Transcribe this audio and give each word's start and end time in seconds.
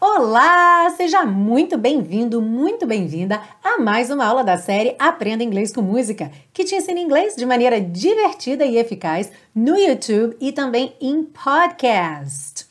Olá, 0.00 0.90
seja 0.96 1.24
muito 1.24 1.76
bem-vindo, 1.76 2.40
muito 2.40 2.86
bem-vinda 2.86 3.40
a 3.62 3.78
mais 3.78 4.10
uma 4.10 4.24
aula 4.24 4.42
da 4.42 4.56
série 4.56 4.96
Aprenda 4.98 5.44
Inglês 5.44 5.72
com 5.72 5.82
Música, 5.82 6.30
que 6.52 6.64
te 6.64 6.74
ensina 6.74 7.00
inglês 7.00 7.36
de 7.36 7.46
maneira 7.46 7.80
divertida 7.80 8.64
e 8.64 8.78
eficaz 8.78 9.30
no 9.54 9.76
YouTube 9.76 10.36
e 10.40 10.52
também 10.52 10.94
em 11.00 11.22
podcast. 11.24 12.66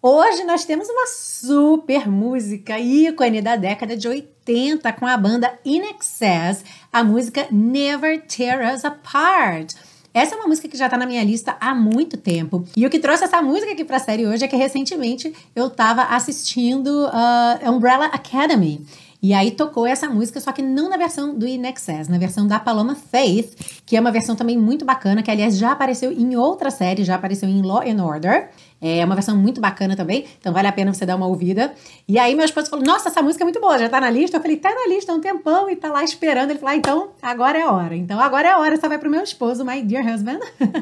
Hoje 0.00 0.42
nós 0.44 0.64
temos 0.64 0.88
uma 0.88 1.06
super 1.06 2.08
música 2.08 2.78
ícone 2.78 3.40
da 3.40 3.56
década 3.56 3.96
de 3.96 4.08
80 4.08 4.92
com 4.94 5.06
a 5.06 5.16
banda 5.16 5.52
In 5.64 5.82
Excess, 5.82 6.64
a 6.92 7.04
música 7.04 7.46
Never 7.50 8.20
Tear 8.26 8.74
Us 8.74 8.84
Apart. 8.84 9.74
Essa 10.14 10.34
é 10.34 10.38
uma 10.38 10.46
música 10.46 10.68
que 10.68 10.76
já 10.76 10.88
tá 10.88 10.96
na 10.98 11.06
minha 11.06 11.24
lista 11.24 11.56
há 11.58 11.74
muito 11.74 12.16
tempo. 12.16 12.66
E 12.76 12.86
o 12.86 12.90
que 12.90 12.98
trouxe 12.98 13.24
essa 13.24 13.40
música 13.40 13.72
aqui 13.72 13.84
pra 13.84 13.98
série 13.98 14.26
hoje 14.26 14.44
é 14.44 14.48
que 14.48 14.56
recentemente 14.56 15.32
eu 15.56 15.70
tava 15.70 16.02
assistindo 16.02 17.06
uh, 17.06 17.70
Umbrella 17.70 18.06
Academy. 18.06 18.84
E 19.22 19.32
aí 19.32 19.52
tocou 19.52 19.86
essa 19.86 20.08
música, 20.08 20.40
só 20.40 20.50
que 20.50 20.60
não 20.60 20.88
na 20.88 20.96
versão 20.96 21.32
do 21.32 21.46
In 21.46 21.64
Excess, 21.68 22.10
na 22.10 22.18
versão 22.18 22.44
da 22.44 22.58
Paloma 22.58 22.96
Faith, 22.96 23.54
que 23.86 23.96
é 23.96 24.00
uma 24.00 24.10
versão 24.10 24.34
também 24.34 24.58
muito 24.58 24.84
bacana, 24.84 25.22
que 25.22 25.30
aliás 25.30 25.56
já 25.56 25.70
apareceu 25.70 26.10
em 26.10 26.34
outra 26.34 26.72
série, 26.72 27.04
já 27.04 27.14
apareceu 27.14 27.48
em 27.48 27.62
Law 27.62 27.82
and 27.86 28.04
Order. 28.04 28.50
É 28.80 29.04
uma 29.04 29.14
versão 29.14 29.36
muito 29.36 29.60
bacana 29.60 29.94
também, 29.94 30.26
então 30.40 30.52
vale 30.52 30.66
a 30.66 30.72
pena 30.72 30.92
você 30.92 31.06
dar 31.06 31.14
uma 31.14 31.28
ouvida. 31.28 31.72
E 32.08 32.18
aí 32.18 32.34
meu 32.34 32.44
esposo 32.44 32.68
falou: 32.68 32.84
Nossa, 32.84 33.10
essa 33.10 33.22
música 33.22 33.44
é 33.44 33.46
muito 33.46 33.60
boa, 33.60 33.78
já 33.78 33.88
tá 33.88 34.00
na 34.00 34.10
lista? 34.10 34.38
Eu 34.38 34.40
falei: 34.42 34.56
Tá 34.56 34.74
na 34.74 34.92
lista 34.92 35.12
há 35.12 35.14
um 35.14 35.20
tempão 35.20 35.70
e 35.70 35.76
tá 35.76 35.88
lá 35.88 36.02
esperando. 36.02 36.50
Ele 36.50 36.58
falou: 36.58 36.74
ah, 36.74 36.76
Então 36.76 37.10
agora 37.22 37.58
é 37.58 37.62
a 37.62 37.70
hora. 37.70 37.94
Então 37.94 38.18
agora 38.18 38.48
é 38.48 38.50
a 38.50 38.58
hora, 38.58 38.76
só 38.76 38.88
vai 38.88 38.98
pro 38.98 39.08
meu 39.08 39.22
esposo, 39.22 39.64
my 39.64 39.80
dear 39.82 40.04
husband. 40.04 40.40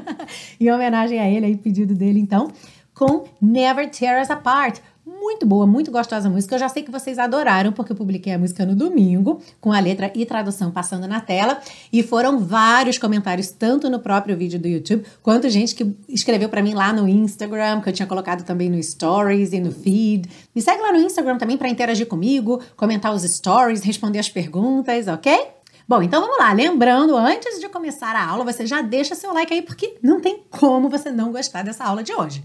em 0.58 0.72
homenagem 0.72 1.20
a 1.20 1.28
ele, 1.28 1.44
aí, 1.44 1.56
pedido 1.58 1.94
dele, 1.94 2.18
então, 2.18 2.50
com 2.94 3.24
Never 3.38 3.90
Tear 3.90 4.22
Us 4.22 4.30
Apart 4.30 4.78
muito 5.20 5.46
boa, 5.46 5.66
muito 5.66 5.90
gostosa 5.90 6.30
música. 6.30 6.54
Eu 6.54 6.58
já 6.58 6.68
sei 6.68 6.82
que 6.82 6.90
vocês 6.90 7.18
adoraram, 7.18 7.72
porque 7.72 7.92
eu 7.92 7.96
publiquei 7.96 8.32
a 8.32 8.38
música 8.38 8.64
no 8.64 8.74
domingo, 8.74 9.40
com 9.60 9.72
a 9.72 9.78
letra 9.78 10.10
e 10.14 10.24
tradução 10.24 10.70
passando 10.70 11.06
na 11.06 11.20
tela. 11.20 11.60
E 11.92 12.02
foram 12.02 12.38
vários 12.40 12.96
comentários, 12.96 13.50
tanto 13.50 13.90
no 13.90 14.00
próprio 14.00 14.36
vídeo 14.36 14.58
do 14.58 14.66
YouTube, 14.66 15.04
quanto 15.22 15.48
gente 15.50 15.74
que 15.74 15.94
escreveu 16.08 16.48
para 16.48 16.62
mim 16.62 16.72
lá 16.72 16.92
no 16.92 17.06
Instagram, 17.06 17.80
que 17.82 17.90
eu 17.90 17.92
tinha 17.92 18.06
colocado 18.06 18.44
também 18.44 18.70
no 18.70 18.82
Stories 18.82 19.52
e 19.52 19.60
no 19.60 19.70
Feed. 19.70 20.28
Me 20.54 20.62
segue 20.62 20.82
lá 20.82 20.92
no 20.92 20.98
Instagram 20.98 21.36
também 21.36 21.56
para 21.56 21.68
interagir 21.68 22.06
comigo, 22.06 22.60
comentar 22.76 23.14
os 23.14 23.22
stories, 23.22 23.82
responder 23.82 24.18
as 24.18 24.28
perguntas, 24.28 25.06
ok? 25.06 25.38
Bom, 25.86 26.02
então 26.02 26.20
vamos 26.20 26.38
lá. 26.38 26.52
Lembrando, 26.52 27.16
antes 27.16 27.60
de 27.60 27.68
começar 27.68 28.14
a 28.14 28.24
aula, 28.24 28.44
você 28.44 28.64
já 28.64 28.80
deixa 28.80 29.14
seu 29.14 29.34
like 29.34 29.52
aí, 29.52 29.60
porque 29.60 29.98
não 30.02 30.20
tem 30.20 30.44
como 30.48 30.88
você 30.88 31.10
não 31.10 31.32
gostar 31.32 31.62
dessa 31.62 31.84
aula 31.84 32.02
de 32.02 32.12
hoje. 32.12 32.44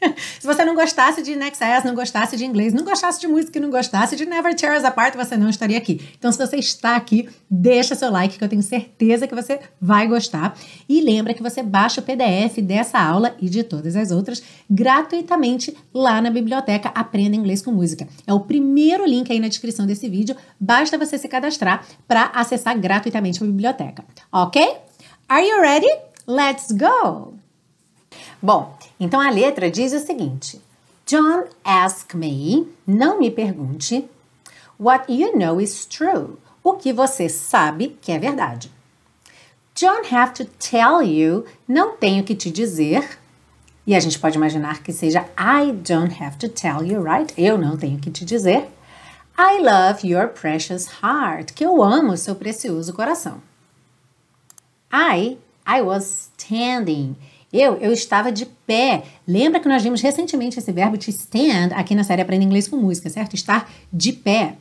Se 0.40 0.46
você 0.46 0.64
não 0.64 0.74
gostasse 0.74 1.22
de 1.22 1.34
Nexus, 1.34 1.84
não 1.84 1.94
gostasse 1.94 2.36
de 2.36 2.44
inglês, 2.44 2.72
não 2.72 2.84
gostasse 2.84 3.20
de 3.20 3.26
música 3.26 3.58
e 3.58 3.60
não 3.60 3.70
gostasse 3.70 4.16
de 4.16 4.26
Never 4.26 4.54
Tear 4.54 4.76
Us 4.76 4.84
Apart, 4.84 5.14
você 5.14 5.36
não 5.36 5.48
estaria 5.48 5.78
aqui. 5.78 6.00
Então, 6.18 6.30
se 6.30 6.38
você 6.38 6.56
está 6.56 6.96
aqui, 6.96 7.28
deixa 7.50 7.94
seu 7.94 8.10
like, 8.10 8.38
que 8.38 8.44
eu 8.44 8.48
tenho 8.48 8.62
certeza 8.62 9.26
que 9.26 9.34
você 9.34 9.60
vai 9.80 10.06
gostar. 10.06 10.56
E 10.88 11.00
lembra 11.00 11.34
que 11.34 11.42
você 11.42 11.62
baixa 11.62 12.00
o 12.00 12.04
PDF 12.04 12.58
dessa 12.62 12.98
aula 12.98 13.34
e 13.40 13.48
de 13.48 13.62
todas 13.62 13.96
as 13.96 14.10
outras 14.10 14.42
gratuitamente 14.70 15.76
lá 15.92 16.20
na 16.20 16.30
biblioteca 16.30 16.90
Aprenda 16.94 17.36
Inglês 17.36 17.62
com 17.62 17.72
Música. 17.72 18.06
É 18.26 18.32
o 18.32 18.40
primeiro 18.40 19.06
link 19.06 19.30
aí 19.32 19.40
na 19.40 19.48
descrição 19.48 19.86
desse 19.86 20.08
vídeo. 20.08 20.36
Basta 20.60 20.98
você 20.98 21.18
se 21.18 21.28
cadastrar 21.28 21.84
para 22.06 22.26
acessar 22.34 22.78
gratuitamente 22.78 23.42
a 23.42 23.46
biblioteca. 23.46 24.04
Ok? 24.32 24.76
Are 25.28 25.46
you 25.46 25.60
ready? 25.60 25.90
Let's 26.26 26.72
go! 26.72 27.34
Bom, 28.42 28.76
então 28.98 29.20
a 29.20 29.30
letra 29.30 29.70
diz 29.70 29.92
o 29.92 30.00
seguinte: 30.00 30.60
John 31.06 31.44
ask 31.64 32.14
me, 32.14 32.66
não 32.86 33.18
me 33.18 33.30
pergunte, 33.30 34.08
what 34.78 35.12
you 35.12 35.36
know 35.36 35.60
is 35.60 35.84
true, 35.86 36.36
o 36.64 36.74
que 36.74 36.92
você 36.92 37.28
sabe 37.28 37.96
que 38.00 38.10
é 38.10 38.18
verdade. 38.18 38.70
Don't 39.80 40.12
have 40.14 40.32
to 40.32 40.46
tell 40.58 41.02
you, 41.02 41.44
não 41.68 41.96
tenho 41.96 42.24
que 42.24 42.34
te 42.34 42.50
dizer. 42.50 43.18
E 43.86 43.94
a 43.94 44.00
gente 44.00 44.18
pode 44.18 44.36
imaginar 44.36 44.82
que 44.82 44.92
seja 44.92 45.28
I 45.38 45.70
don't 45.70 46.20
have 46.20 46.38
to 46.38 46.48
tell 46.48 46.82
you, 46.82 47.00
right? 47.02 47.32
Eu 47.36 47.56
não 47.56 47.76
tenho 47.76 47.98
que 47.98 48.10
te 48.10 48.24
dizer. 48.24 48.68
I 49.38 49.60
love 49.60 50.04
your 50.04 50.28
precious 50.28 50.88
heart, 51.02 51.52
que 51.52 51.64
eu 51.64 51.82
amo 51.82 52.16
seu 52.16 52.34
precioso 52.34 52.94
coração. 52.94 53.42
I, 54.90 55.36
I 55.68 55.82
was 55.82 56.30
standing. 56.38 57.16
Eu, 57.52 57.76
eu 57.76 57.92
estava 57.92 58.32
de 58.32 58.44
pé. 58.44 59.04
Lembra 59.26 59.60
que 59.60 59.68
nós 59.68 59.82
vimos 59.82 60.00
recentemente 60.00 60.58
esse 60.58 60.72
verbo 60.72 60.98
to 60.98 61.10
stand 61.10 61.74
aqui 61.74 61.94
na 61.94 62.04
série 62.04 62.22
Aprenda 62.22 62.44
Inglês 62.44 62.68
com 62.68 62.76
Música, 62.76 63.08
certo? 63.08 63.34
Estar 63.34 63.70
de 63.92 64.12
pé. 64.12 64.56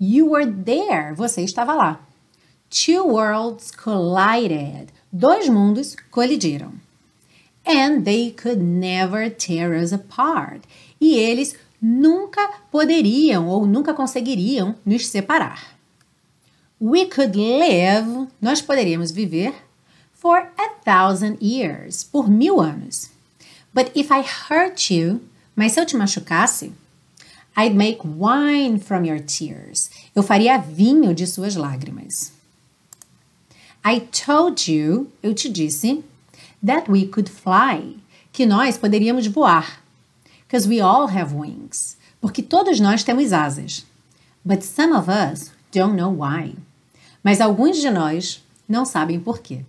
You 0.00 0.30
were 0.30 0.50
there. 0.50 1.14
Você 1.14 1.42
estava 1.42 1.74
lá. 1.74 2.00
Two 2.68 3.06
worlds 3.06 3.70
collided. 3.70 4.88
Dois 5.12 5.48
mundos 5.48 5.96
colidiram. 6.10 6.72
And 7.66 8.02
they 8.02 8.32
could 8.32 8.62
never 8.62 9.30
tear 9.30 9.72
us 9.72 9.92
apart. 9.92 10.62
E 11.00 11.16
eles 11.16 11.56
nunca 11.80 12.50
poderiam 12.70 13.48
ou 13.48 13.66
nunca 13.66 13.94
conseguiriam 13.94 14.74
nos 14.84 15.06
separar. 15.06 15.76
We 16.80 17.06
could 17.06 17.36
live. 17.36 18.28
Nós 18.40 18.62
poderíamos 18.62 19.10
viver 19.10 19.54
for 20.20 20.50
a 20.58 20.68
thousand 20.84 21.40
years, 21.40 22.04
por 22.04 22.28
mil 22.28 22.60
anos. 22.60 23.08
But 23.72 23.90
if 23.94 24.10
I 24.12 24.20
hurt 24.20 24.90
you, 24.90 25.22
mas 25.56 25.72
se 25.72 25.80
eu 25.80 25.86
te 25.86 25.96
machucasse, 25.96 26.72
I'd 27.56 27.74
make 27.74 28.04
wine 28.04 28.78
from 28.78 29.06
your 29.06 29.18
tears. 29.18 29.88
Eu 30.14 30.22
faria 30.22 30.58
vinho 30.58 31.14
de 31.14 31.26
suas 31.26 31.56
lágrimas. 31.56 32.32
I 33.82 34.00
told 34.00 34.70
you, 34.70 35.10
eu 35.22 35.32
te 35.32 35.48
disse, 35.48 36.04
that 36.62 36.90
we 36.90 37.06
could 37.06 37.30
fly, 37.30 37.96
que 38.30 38.44
nós 38.44 38.76
poderíamos 38.76 39.26
voar. 39.26 39.80
Because 40.46 40.68
we 40.68 40.82
all 40.82 41.08
have 41.08 41.34
wings. 41.34 41.96
Porque 42.20 42.42
todos 42.42 42.78
nós 42.78 43.02
temos 43.02 43.32
asas. 43.32 43.86
But 44.44 44.62
some 44.62 44.92
of 44.92 45.08
us 45.08 45.50
don't 45.72 45.96
know 45.96 46.10
why. 46.10 46.56
Mas 47.24 47.40
alguns 47.40 47.78
de 47.78 47.90
nós 47.90 48.42
não 48.68 48.84
sabem 48.84 49.18
por 49.18 49.38
quê. 49.38 49.64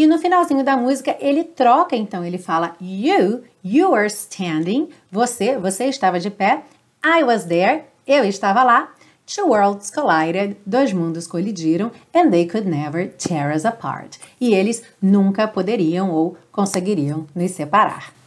E 0.00 0.06
no 0.06 0.16
finalzinho 0.16 0.64
da 0.64 0.78
música 0.78 1.14
ele 1.20 1.44
troca, 1.44 1.94
então 1.94 2.24
ele 2.24 2.38
fala 2.38 2.74
you, 2.80 3.42
you 3.62 3.90
were 3.90 4.06
standing, 4.06 4.88
você, 5.12 5.58
você 5.58 5.84
estava 5.90 6.18
de 6.18 6.30
pé, 6.30 6.62
I 7.04 7.22
was 7.22 7.44
there, 7.44 7.84
eu 8.06 8.24
estava 8.24 8.64
lá. 8.64 8.94
Two 9.26 9.48
worlds 9.48 9.90
collided, 9.90 10.56
dois 10.64 10.94
mundos 10.94 11.26
colidiram, 11.26 11.90
and 12.14 12.30
they 12.30 12.46
could 12.46 12.66
never 12.66 13.08
tear 13.08 13.54
us 13.54 13.66
apart. 13.66 14.16
E 14.40 14.54
eles 14.54 14.82
nunca 15.02 15.46
poderiam 15.46 16.10
ou 16.10 16.34
conseguiriam 16.50 17.26
nos 17.34 17.50
separar. 17.50 18.19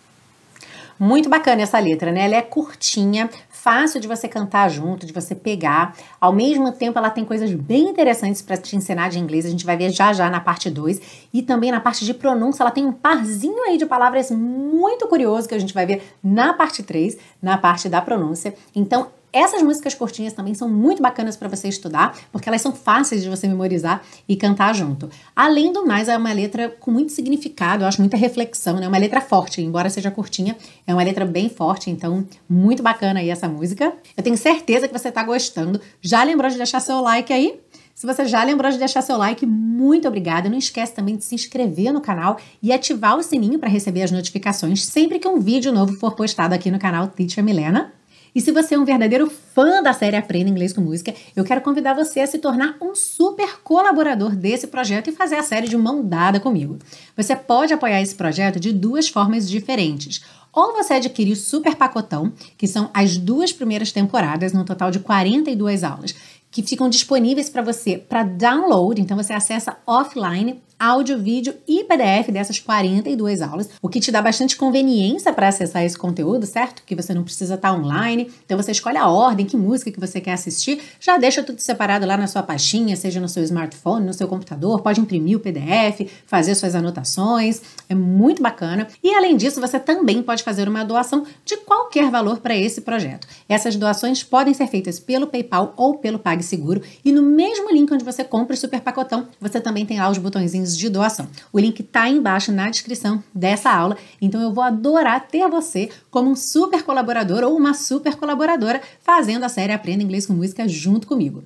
Muito 1.04 1.28
bacana 1.28 1.62
essa 1.64 1.78
letra, 1.80 2.14
né? 2.14 2.24
Ela 2.24 2.36
é 2.38 2.42
curtinha, 2.42 3.30
fácil 3.50 4.00
de 4.00 4.08
você 4.08 4.26
cantar 4.26 4.70
junto, 4.70 5.06
de 5.06 5.12
você 5.12 5.36
pegar. 5.36 5.94
Ao 6.18 6.32
mesmo 6.32 6.72
tempo, 6.72 6.98
ela 6.98 7.10
tem 7.10 7.26
coisas 7.26 7.54
bem 7.54 7.90
interessantes 7.90 8.42
para 8.42 8.56
te 8.56 8.78
ensinar 8.78 9.10
de 9.10 9.20
inglês. 9.20 9.46
A 9.46 9.50
gente 9.50 9.66
vai 9.66 9.76
ver 9.76 9.90
já 9.90 10.14
já 10.14 10.30
na 10.30 10.40
parte 10.40 10.70
2. 10.70 11.28
E 11.34 11.42
também 11.42 11.72
na 11.74 11.82
parte 11.82 12.06
de 12.06 12.14
pronúncia, 12.14 12.64
ela 12.64 12.72
tem 12.72 12.86
um 12.86 12.94
parzinho 12.94 13.64
aí 13.68 13.78
de 13.78 13.86
palavras 13.86 14.32
muito 14.32 15.06
curioso 15.06 15.46
que 15.46 15.54
a 15.54 15.60
gente 15.60 15.74
vai 15.74 15.86
ver 15.86 16.04
na 16.24 16.54
parte 16.54 16.82
3, 16.82 17.18
na 17.42 17.58
parte 17.58 17.90
da 17.90 18.02
pronúncia. 18.02 18.56
Então, 18.74 19.08
essas 19.34 19.62
músicas 19.64 19.96
curtinhas 19.96 20.32
também 20.32 20.54
são 20.54 20.70
muito 20.70 21.02
bacanas 21.02 21.36
para 21.36 21.50
você 21.50 21.68
estudar, 21.68 22.16
porque 22.32 22.48
elas 22.48 22.62
são 22.62 22.72
fáceis 22.72 23.24
de 23.24 23.30
você 23.30 23.48
memorizar 23.48 24.04
e 24.30 24.36
cantar 24.36 24.74
junto. 24.76 25.10
Além 25.36 25.74
do 25.74 25.86
mais, 25.86 26.08
é 26.08 26.16
uma 26.16 26.32
letra 26.32 26.70
com 26.70 26.92
muito 26.92 27.12
significado, 27.12 27.84
eu 27.84 27.88
acho 27.88 28.00
muita 28.00 28.16
reflexão, 28.16 28.76
né? 28.76 28.88
Uma 28.88 29.00
letra 29.00 29.20
forte, 29.20 29.62
embora 29.62 29.90
seja 29.90 30.12
curtinha, 30.12 30.56
é 30.86 30.94
uma 30.94 31.04
letra 31.04 31.26
bem 31.26 31.50
forte, 31.50 31.90
então 31.90 32.26
muito 32.48 32.84
bacana 32.84 33.20
aí 33.20 33.30
essa 33.30 33.50
música. 33.50 33.92
Eu 34.16 34.24
tenho 34.24 34.38
certeza 34.38 34.88
que 34.88 34.98
você 34.98 35.10
está 35.10 35.24
gostando. 35.24 35.82
Já 36.00 36.24
lembrou 36.24 36.50
de 36.50 36.58
deixar 36.58 36.80
seu 36.80 37.02
like 37.02 37.34
aí? 37.34 37.60
Se 37.96 38.08
você 38.08 38.26
já 38.26 38.44
lembrou 38.44 38.72
de 38.72 38.78
deixar 38.78 39.02
seu 39.02 39.18
like, 39.18 39.46
muito 39.46 40.08
obrigada. 40.08 40.50
Não 40.50 40.58
esquece 40.58 40.94
também 40.94 41.16
de 41.16 41.24
se 41.24 41.36
inscrever 41.36 41.94
no 41.94 42.02
canal 42.02 42.38
e 42.62 42.72
ativar 42.72 43.16
o 43.18 43.24
sininho 43.24 43.60
para 43.60 43.70
receber 43.70 44.02
as 44.02 44.12
notificações 44.12 44.84
sempre 44.84 45.20
que 45.20 45.28
um 45.28 45.40
vídeo 45.40 45.72
novo 45.72 45.94
for 45.98 46.16
postado 46.16 46.56
aqui 46.56 46.72
no 46.72 46.80
canal 46.80 47.08
Teacher 47.08 47.44
Milena. 47.44 47.94
E 48.36 48.42
se 48.42 48.52
você 48.52 48.74
é 48.74 48.80
um 48.80 48.86
verdadeiro 48.86 49.30
fã 49.30 49.84
da 49.84 49.94
série 49.94 50.16
Aprenda 50.16 50.50
Inglês 50.50 50.74
com 50.74 50.82
Música, 50.82 51.14
eu 51.36 51.44
quero 51.44 51.62
convidar 51.62 51.94
você 51.94 52.20
a 52.20 52.28
se 52.28 52.40
tornar 52.40 52.76
um 52.82 52.96
super 52.96 53.60
colaborador 53.64 54.36
desse 54.36 54.66
projeto 54.66 55.10
e 55.10 55.14
fazer 55.14 55.36
a 55.36 55.44
série 55.44 55.68
de 55.68 55.78
mão 55.78 56.04
dada 56.04 56.40
comigo. 56.40 56.80
Você 57.16 57.36
pode 57.36 57.74
apoiar 57.74 58.02
esse 58.02 58.16
projeto 58.16 58.60
de 58.60 58.74
duas 58.74 59.08
formas 59.08 59.48
diferentes. 59.48 60.24
Ou 60.52 60.74
você 60.74 60.96
adquire 60.96 61.32
o 61.32 61.36
super 61.36 61.76
pacotão, 61.76 62.34
que 62.58 62.68
são 62.68 62.90
as 62.92 63.18
duas 63.18 63.54
primeiras 63.54 63.92
temporadas, 63.92 64.52
num 64.52 64.66
total 64.66 64.90
de 64.90 65.00
42 65.00 65.84
aulas, 65.84 66.16
que 66.50 66.64
ficam 66.64 66.90
disponíveis 66.90 67.50
para 67.50 67.62
você 67.62 67.98
para 67.98 68.24
download. 68.24 69.00
Então 69.00 69.18
você 69.18 69.34
acessa 69.34 69.78
offline 69.86 70.60
áudio, 70.80 71.18
vídeo 71.18 71.54
e 71.68 71.84
PDF 71.84 72.30
dessas 72.32 72.60
42 72.60 73.42
aulas, 73.42 73.70
o 73.82 73.90
que 73.90 74.00
te 74.00 74.12
dá 74.12 74.22
bastante 74.22 74.56
conveniência 74.56 75.32
para 75.32 75.48
acessar 75.48 75.84
esse 75.84 75.98
conteúdo, 75.98 76.46
certo? 76.46 76.84
Que 76.86 76.96
você 76.96 77.14
não 77.14 77.24
precisa 77.24 77.56
estar 77.56 77.74
online. 77.74 78.32
Então 78.46 78.58
você 78.58 78.72
escolhe 78.72 78.98
a 78.98 79.08
ordem, 79.08 79.46
que 79.46 79.58
música 79.58 79.92
que 79.92 80.00
você 80.00 80.20
quer 80.20 80.34
assistir, 80.34 80.82
já 81.00 81.18
deixa 81.18 81.44
tudo 81.44 81.60
separado 81.60 82.06
lá 82.06 82.18
na 82.18 82.28
sua 82.28 82.44
pastinha, 82.44 82.96
seja 82.96 83.20
no 83.20 83.30
seu 83.30 83.44
smartphone, 83.44 84.06
no 84.06 84.14
seu 84.14 84.28
computador, 84.28 84.82
pode 84.82 85.00
imprimir 85.00 85.38
o 85.38 85.40
PDF, 85.40 86.10
fazer 86.26 86.56
suas 86.56 86.76
anotações. 86.76 87.62
É 87.88 87.96
muito 87.96 88.42
bacana. 88.42 88.88
E 89.04 89.14
além 89.14 89.38
disso, 89.38 89.62
você 89.62 89.80
também 89.80 90.22
pode 90.22 90.44
fazer 90.44 90.68
uma 90.68 90.84
doação 90.84 91.26
de 91.46 91.58
qualquer 91.58 92.10
valor 92.10 92.40
para 92.40 92.56
esse 92.56 92.82
projeto. 92.82 93.28
Essas 93.48 93.76
doações 93.76 94.24
podem 94.24 94.54
ser 94.54 94.68
feitas 94.68 95.00
pelo 95.00 95.28
PayPal 95.28 95.74
ou 95.78 95.98
pelo 95.98 96.20
PagSeguro 96.20 96.82
e 97.04 97.12
no 97.12 97.22
mesmo 97.22 97.72
link 97.72 97.92
onde 97.94 98.04
você 98.04 98.24
compra 98.24 98.54
o 98.54 98.58
super 98.58 98.82
pacotão, 98.82 99.28
você 99.40 99.60
também 99.60 99.86
tem 99.86 100.00
lá 100.00 100.10
os 100.10 100.18
botõezinhos 100.18 100.63
de 100.72 100.90
doação. 100.90 101.28
O 101.52 101.60
link 101.60 101.80
está 101.80 102.08
embaixo 102.08 102.52
na 102.52 102.70
descrição 102.70 103.24
dessa 103.34 103.70
aula, 103.70 103.98
então 104.22 104.42
eu 104.42 104.54
vou 104.54 104.64
adorar 104.64 105.28
ter 105.28 105.48
você 105.50 105.90
como 106.10 106.30
um 106.30 106.36
super 106.36 106.84
colaborador 106.84 107.44
ou 107.44 107.56
uma 107.56 107.74
super 107.74 108.16
colaboradora 108.16 108.82
fazendo 109.02 109.44
a 109.44 109.50
série 109.50 109.74
Aprenda 109.74 110.04
Inglês 110.04 110.26
com 110.26 110.34
Música 110.34 110.68
junto 110.68 111.08
comigo. 111.08 111.44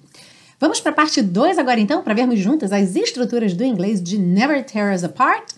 Vamos 0.59 0.79
para 0.79 0.91
a 0.91 0.95
parte 0.95 1.21
2 1.21 1.57
agora 1.57 1.79
então, 1.79 2.01
para 2.01 2.13
vermos 2.13 2.39
juntas 2.39 2.71
as 2.71 2.95
estruturas 2.95 3.53
do 3.53 3.63
inglês 3.63 4.01
de 4.01 4.17
Never 4.17 4.65
Tear 4.65 4.93
Us 4.93 5.03
Apart? 5.03 5.53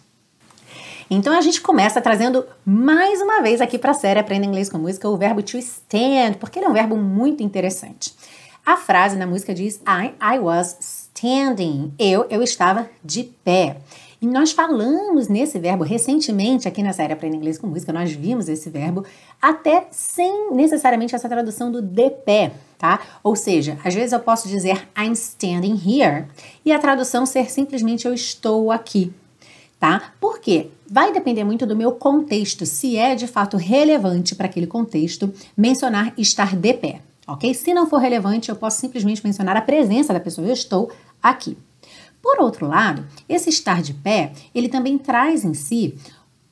Então 1.09 1.35
a 1.35 1.41
gente 1.41 1.59
começa 1.61 1.99
trazendo 2.01 2.45
mais 2.63 3.19
uma 3.21 3.41
vez 3.41 3.61
aqui 3.61 3.79
para 3.79 3.91
a 3.91 3.95
série 3.95 4.19
Aprenda 4.19 4.45
Inglês 4.45 4.69
com 4.69 4.77
Música 4.77 5.09
o 5.09 5.17
verbo 5.17 5.41
to 5.41 5.57
stand, 5.57 6.33
porque 6.39 6.59
ele 6.59 6.65
é 6.65 6.69
um 6.69 6.73
verbo 6.73 6.95
muito 6.95 7.41
interessante. 7.41 8.13
A 8.65 8.77
frase 8.77 9.15
na 9.15 9.25
música 9.25 9.53
diz 9.53 9.81
I, 9.87 10.13
I 10.21 10.37
was 10.37 10.98
standing. 11.19 11.93
Eu, 11.99 12.25
eu 12.29 12.41
estava 12.41 12.89
de 13.03 13.23
pé. 13.23 13.77
E 14.21 14.27
nós 14.27 14.51
falamos 14.51 15.27
nesse 15.27 15.59
verbo 15.59 15.83
recentemente 15.83 16.67
aqui 16.67 16.81
na 16.81 16.93
série 16.93 17.13
Aprenda 17.13 17.35
Inglês 17.35 17.57
com 17.57 17.67
Música, 17.67 17.93
nós 17.93 18.11
vimos 18.11 18.49
esse 18.49 18.69
verbo 18.69 19.05
até 19.41 19.87
sem 19.91 20.51
necessariamente 20.51 21.15
essa 21.15 21.29
tradução 21.29 21.71
do 21.71 21.81
de 21.81 22.09
pé, 22.09 22.51
tá? 22.77 22.99
Ou 23.23 23.35
seja, 23.35 23.77
às 23.83 23.93
vezes 23.93 24.11
eu 24.11 24.19
posso 24.19 24.49
dizer 24.49 24.87
I'm 24.97 25.13
standing 25.13 25.79
here 25.85 26.25
e 26.65 26.71
a 26.71 26.79
tradução 26.79 27.25
ser 27.25 27.49
simplesmente 27.49 28.05
eu 28.05 28.13
estou 28.13 28.73
aqui, 28.73 29.13
tá? 29.79 30.11
Por 30.19 30.39
quê? 30.39 30.67
Vai 30.89 31.13
depender 31.13 31.45
muito 31.45 31.65
do 31.65 31.75
meu 31.75 31.93
contexto, 31.93 32.65
se 32.65 32.97
é 32.97 33.15
de 33.15 33.27
fato 33.27 33.55
relevante 33.55 34.35
para 34.35 34.47
aquele 34.47 34.67
contexto 34.67 35.33
mencionar 35.55 36.13
estar 36.17 36.57
de 36.57 36.73
pé 36.73 37.01
ok? 37.29 37.53
Se 37.53 37.73
não 37.73 37.87
for 37.87 37.97
relevante, 37.97 38.49
eu 38.49 38.55
posso 38.55 38.79
simplesmente 38.79 39.23
mencionar 39.23 39.55
a 39.55 39.61
presença 39.61 40.11
da 40.11 40.19
pessoa. 40.19 40.47
Eu 40.47 40.53
estou 40.53 40.91
aqui. 41.21 41.57
Por 42.21 42.39
outro 42.41 42.67
lado, 42.67 43.07
esse 43.27 43.49
estar 43.49 43.81
de 43.81 43.93
pé, 43.93 44.33
ele 44.53 44.67
também 44.67 44.97
traz 44.97 45.45
em 45.45 45.53
si 45.53 45.95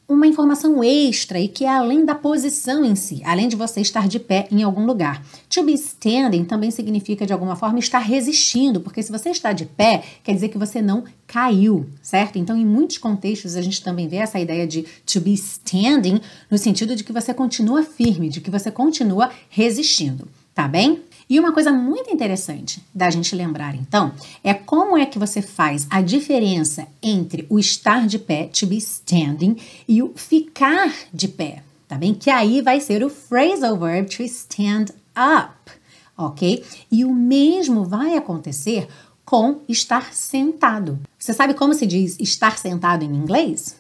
uma 0.08 0.26
informação 0.26 0.82
extra 0.82 1.38
e 1.38 1.50
que 1.50 1.66
é 1.66 1.70
além 1.70 2.06
da 2.06 2.16
posição 2.16 2.86
em 2.86 2.96
si, 2.96 3.22
além 3.26 3.50
de 3.50 3.58
você 3.58 3.82
estar 3.82 4.08
de 4.08 4.20
pé 4.20 4.48
em 4.50 4.64
algum 4.64 4.86
lugar. 4.86 5.22
To 5.50 5.64
be 5.64 5.74
standing 5.74 6.46
também 6.46 6.72
significa 6.72 7.26
de 7.26 7.34
alguma 7.34 7.58
forma 7.58 7.78
estar 7.80 8.00
resistindo, 8.00 8.80
porque 8.80 9.04
se 9.04 9.12
você 9.12 9.32
está 9.32 9.52
de 9.52 9.66
pé, 9.66 10.02
quer 10.24 10.34
dizer 10.34 10.48
que 10.48 10.58
você 10.58 10.82
não 10.82 11.04
caiu, 11.26 11.86
certo? 12.02 12.40
Então, 12.40 12.56
em 12.56 12.66
muitos 12.66 12.98
contextos 12.98 13.58
a 13.58 13.62
gente 13.62 13.84
também 13.84 14.08
vê 14.08 14.18
essa 14.18 14.40
ideia 14.40 14.66
de 14.66 14.84
to 15.06 15.20
be 15.20 15.34
standing 15.34 16.22
no 16.50 16.58
sentido 16.58 16.96
de 16.96 17.04
que 17.04 17.12
você 17.12 17.34
continua 17.34 17.84
firme, 17.84 18.30
de 18.30 18.40
que 18.40 18.50
você 18.50 18.72
continua 18.72 19.30
resistindo, 19.50 20.26
tá 20.56 20.70
bem? 20.70 21.04
E 21.30 21.40
uma 21.40 21.52
coisa 21.52 21.74
muito 21.74 22.10
interessante 22.10 22.82
da 22.96 23.10
gente 23.10 23.36
lembrar, 23.36 23.76
então, 23.76 24.14
é 24.44 24.54
como 24.54 24.98
é 24.98 25.06
que 25.06 25.20
você 25.20 25.42
faz 25.42 25.86
a 25.90 26.02
diferença 26.02 26.88
entre 27.04 27.46
o 27.50 27.60
estar 27.60 28.08
de 28.08 28.18
pé, 28.18 28.46
to 28.46 28.66
be 28.66 28.78
standing, 28.78 29.58
e 29.88 30.02
o 30.02 30.14
ficar 30.16 30.94
de 31.14 31.28
pé, 31.28 31.64
tá 31.88 31.98
bem? 31.98 32.14
Que 32.14 32.30
aí 32.30 32.62
vai 32.62 32.80
ser 32.80 33.04
o 33.04 33.10
phrasal 33.10 33.78
verb 33.78 34.10
to 34.10 34.24
stand 34.24 34.86
up, 35.18 35.72
ok? 36.18 36.64
E 36.90 37.04
o 37.04 37.14
mesmo 37.14 37.84
vai 37.84 38.16
acontecer 38.16 38.88
com 39.26 39.60
estar 39.68 40.14
sentado. 40.14 40.98
Você 41.20 41.34
sabe 41.34 41.54
como 41.54 41.74
se 41.74 41.86
diz 41.86 42.18
estar 42.22 42.58
sentado 42.58 43.04
em 43.04 43.14
inglês? 43.14 43.76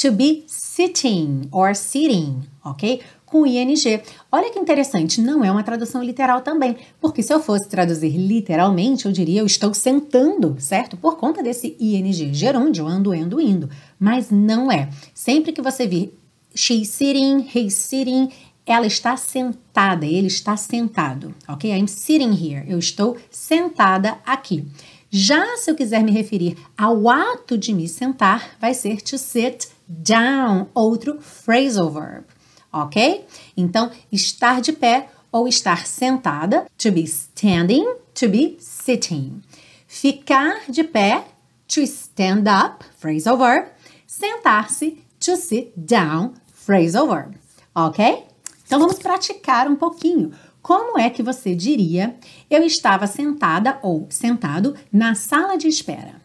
To 0.00 0.12
be 0.12 0.44
sitting 0.46 1.48
or 1.50 1.74
sitting, 1.74 2.42
ok? 2.64 3.00
Com 3.36 3.46
ing. 3.46 4.02
Olha 4.32 4.50
que 4.50 4.58
interessante, 4.58 5.20
não 5.20 5.44
é 5.44 5.50
uma 5.50 5.62
tradução 5.62 6.02
literal 6.02 6.40
também, 6.40 6.76
porque 7.00 7.22
se 7.22 7.32
eu 7.32 7.40
fosse 7.40 7.68
traduzir 7.68 8.16
literalmente, 8.16 9.04
eu 9.04 9.12
diria 9.12 9.40
eu 9.40 9.46
estou 9.46 9.74
sentando, 9.74 10.56
certo? 10.58 10.96
Por 10.96 11.16
conta 11.16 11.42
desse 11.42 11.76
ing, 11.78 12.32
gerúndio, 12.32 12.86
ando, 12.86 13.14
endo, 13.14 13.40
indo. 13.40 13.68
Mas 13.98 14.30
não 14.30 14.72
é. 14.72 14.88
Sempre 15.12 15.52
que 15.52 15.60
você 15.60 15.86
vir 15.86 16.14
she's 16.54 16.88
sitting, 16.88 17.46
he's 17.54 17.74
sitting, 17.74 18.30
ela 18.64 18.86
está 18.86 19.16
sentada, 19.16 20.06
ele 20.06 20.28
está 20.28 20.56
sentado, 20.56 21.34
ok? 21.46 21.70
I'm 21.70 21.86
sitting 21.86 22.32
here, 22.32 22.64
eu 22.66 22.78
estou 22.78 23.18
sentada 23.30 24.18
aqui. 24.24 24.66
Já 25.10 25.56
se 25.58 25.70
eu 25.70 25.74
quiser 25.74 26.02
me 26.02 26.10
referir 26.10 26.56
ao 26.76 27.08
ato 27.08 27.56
de 27.56 27.72
me 27.72 27.86
sentar, 27.86 28.56
vai 28.58 28.72
ser 28.72 29.02
to 29.02 29.18
sit 29.18 29.68
down, 29.86 30.66
outro 30.74 31.20
phrasal 31.20 31.90
verb 31.90 32.35
ok? 32.82 33.26
Então, 33.56 33.90
estar 34.10 34.60
de 34.60 34.72
pé 34.72 35.08
ou 35.32 35.48
estar 35.48 35.86
sentada, 35.86 36.66
to 36.78 36.90
be 36.90 37.02
standing, 37.02 37.86
to 38.14 38.28
be 38.28 38.56
sitting. 38.60 39.42
Ficar 39.86 40.70
de 40.70 40.84
pé, 40.84 41.24
to 41.68 41.80
stand 41.82 42.44
up, 42.48 42.84
phrasal 42.98 43.36
verb. 43.36 43.68
Sentar-se, 44.06 45.02
to 45.20 45.36
sit 45.36 45.72
down, 45.76 46.34
phrasal 46.52 47.06
verb, 47.06 47.36
ok? 47.74 48.24
Então, 48.64 48.80
vamos 48.80 48.98
praticar 48.98 49.68
um 49.68 49.76
pouquinho. 49.76 50.32
Como 50.60 50.98
é 50.98 51.08
que 51.08 51.22
você 51.22 51.54
diria 51.54 52.16
eu 52.50 52.64
estava 52.64 53.06
sentada 53.06 53.78
ou 53.82 54.06
sentado 54.10 54.74
na 54.92 55.14
sala 55.14 55.56
de 55.56 55.68
espera? 55.68 56.20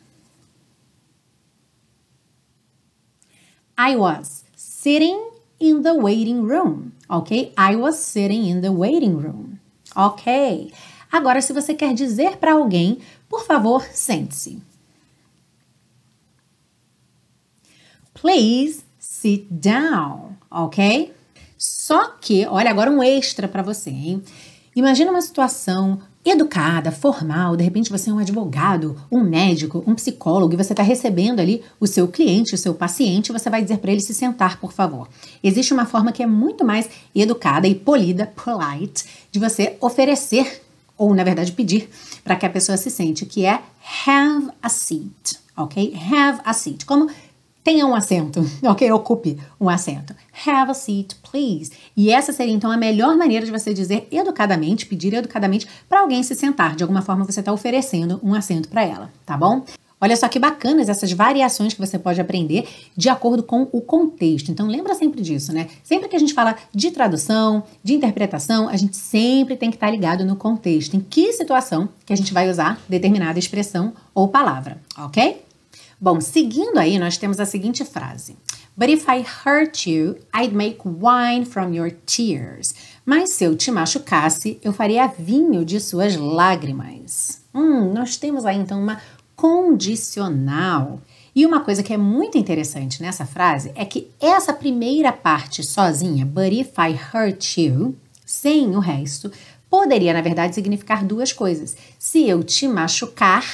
I 3.78 3.96
was 3.96 4.44
sitting 4.56 5.31
in 5.62 5.84
the 5.84 5.94
waiting 5.94 6.42
room, 6.42 6.92
ok? 7.10 7.54
I 7.58 7.76
was 7.76 7.98
sitting 7.98 8.48
in 8.48 8.62
the 8.62 8.72
waiting 8.72 9.16
room, 9.18 9.60
ok? 9.96 10.72
Agora, 11.12 11.42
se 11.42 11.54
você 11.54 11.74
quer 11.74 11.94
dizer 11.94 12.38
para 12.38 12.54
alguém, 12.54 13.00
por 13.30 13.44
favor, 13.44 13.84
sente-se. 13.92 14.62
Please 18.14 18.84
sit 19.00 19.48
down, 19.50 20.38
ok? 20.50 21.14
Só 21.58 22.08
que, 22.20 22.46
olha, 22.48 22.72
agora 22.72 22.90
um 22.90 23.04
extra 23.04 23.48
para 23.48 23.62
você, 23.62 23.90
hein? 23.90 24.24
Imagina 24.76 25.12
uma 25.12 25.22
situação 25.22 26.02
educada, 26.24 26.92
formal, 26.92 27.56
de 27.56 27.64
repente 27.64 27.90
você 27.90 28.10
é 28.10 28.14
um 28.14 28.20
advogado, 28.20 28.96
um 29.12 29.24
médico, 29.24 29.84
um 29.88 29.96
psicólogo 29.96 30.54
e 30.54 30.58
você 30.58 30.74
está 30.74 30.84
recebendo 30.84 31.40
ali 31.40 31.64
o 31.80 31.88
seu 31.88 32.08
cliente, 32.08 32.54
o 32.54 32.58
seu 32.58 32.74
paciente, 32.76 33.32
você 33.32 33.50
vai 33.50 33.62
dizer 33.62 33.78
para 33.78 33.92
ele 33.92 34.02
se 34.02 34.14
sentar, 34.14 34.60
por 34.60 34.72
favor. 34.72 35.10
Existe 35.44 35.74
uma 35.74 35.86
forma 35.86 36.12
que 36.12 36.22
é 36.22 36.28
muito 36.28 36.64
mais 36.64 36.90
educada 37.16 37.68
e 37.68 37.74
polida, 37.74 38.28
polite, 38.36 39.06
de 39.32 39.40
você 39.40 39.76
oferecer 39.82 40.62
ou 40.98 41.16
na 41.16 41.24
verdade 41.24 41.52
pedir 41.52 41.90
para 42.24 42.36
que 42.36 42.46
a 42.46 42.50
pessoa 42.50 42.78
se 42.78 42.92
sente, 42.92 43.26
que 43.26 43.46
é 43.46 43.60
have 44.06 44.50
a 44.62 44.70
seat, 44.70 45.40
ok? 45.58 45.96
Have 45.96 46.42
a 46.46 46.54
seat. 46.54 46.86
Como 46.86 47.10
Tenha 47.64 47.86
um 47.86 47.94
assento, 47.94 48.44
ok? 48.64 48.92
Ocupe 48.92 49.38
um 49.60 49.70
assento. 49.70 50.16
Have 50.46 50.72
a 50.72 50.74
seat, 50.74 51.16
please. 51.18 51.72
E 51.96 52.12
essa 52.12 52.34
seria 52.34 52.54
então 52.54 52.72
a 52.72 52.78
melhor 52.78 53.16
maneira 53.16 53.46
de 53.46 53.52
você 53.52 53.74
dizer 53.74 54.08
educadamente, 54.12 54.86
pedir 54.86 55.14
educadamente 55.14 55.68
para 55.88 56.02
alguém 56.02 56.24
se 56.24 56.34
sentar. 56.34 56.76
De 56.76 56.84
alguma 56.84 57.02
forma 57.02 57.24
você 57.24 57.40
está 57.40 57.54
oferecendo 57.54 58.20
um 58.24 58.34
assento 58.34 58.68
para 58.68 58.84
ela, 58.84 59.12
tá 59.26 59.38
bom? 59.38 59.64
Olha 60.04 60.18
só 60.18 60.28
que 60.28 60.40
bacanas 60.40 60.90
essas 60.90 61.12
variações 61.12 61.76
que 61.76 61.80
você 61.80 62.00
pode 62.00 62.20
aprender 62.20 62.68
de 62.98 63.08
acordo 63.08 63.44
com 63.44 63.68
o 63.72 63.80
contexto. 63.80 64.50
Então 64.50 64.66
lembra 64.68 64.96
sempre 64.96 65.22
disso, 65.22 65.54
né? 65.54 65.68
Sempre 65.84 66.10
que 66.10 66.16
a 66.16 66.20
gente 66.20 66.34
fala 66.34 66.56
de 66.74 66.90
tradução, 66.90 67.64
de 67.84 67.94
interpretação, 67.94 68.68
a 68.68 68.76
gente 68.76 68.98
sempre 68.98 69.56
tem 69.56 69.70
que 69.70 69.76
estar 69.76 69.92
ligado 69.92 70.26
no 70.26 70.36
contexto. 70.36 70.96
Em 70.96 71.02
que 71.02 71.32
situação 71.34 71.88
que 72.04 72.12
a 72.12 72.16
gente 72.16 72.34
vai 72.34 72.50
usar 72.50 72.82
determinada 72.90 73.38
expressão 73.38 73.94
ou 74.16 74.28
palavra, 74.28 74.82
ok? 74.98 75.44
Bom, 76.04 76.20
seguindo 76.20 76.80
aí, 76.80 76.98
nós 76.98 77.16
temos 77.16 77.40
a 77.40 77.46
seguinte 77.46 77.86
frase: 77.86 78.36
But 78.76 78.90
if 78.90 79.06
I 79.08 79.24
hurt 79.24 79.86
you, 79.86 80.16
I'd 80.36 80.52
make 80.52 80.80
wine 80.84 81.46
from 81.46 81.76
your 81.76 81.92
tears. 81.92 82.74
Mas 83.06 83.30
se 83.30 83.44
eu 83.44 83.56
te 83.56 83.70
machucasse, 83.70 84.60
eu 84.64 84.74
faria 84.74 85.06
vinho 85.06 85.64
de 85.64 85.80
suas 85.80 86.16
lágrimas. 86.16 87.44
Hum, 87.54 87.94
nós 87.94 88.18
temos 88.18 88.48
aí 88.48 88.58
então 88.58 88.82
uma 88.82 89.00
condicional. 89.36 91.00
E 91.36 91.46
uma 91.46 91.60
coisa 91.60 91.84
que 91.84 91.94
é 91.94 91.98
muito 91.98 92.36
interessante 92.36 93.00
nessa 93.00 93.28
frase 93.28 93.72
é 93.76 93.86
que 93.86 94.10
essa 94.20 94.54
primeira 94.54 95.14
parte 95.14 95.62
sozinha, 95.64 96.26
but 96.26 96.52
if 96.52 96.72
I 96.80 97.00
hurt 97.16 97.60
you, 97.60 97.96
sem 98.26 98.76
o 98.76 98.80
resto, 98.80 99.32
poderia 99.70 100.14
na 100.14 100.22
verdade 100.22 100.56
significar 100.56 101.06
duas 101.06 101.32
coisas. 101.32 101.78
Se 102.00 102.28
eu 102.28 102.44
te 102.44 102.68
machucar 102.68 103.46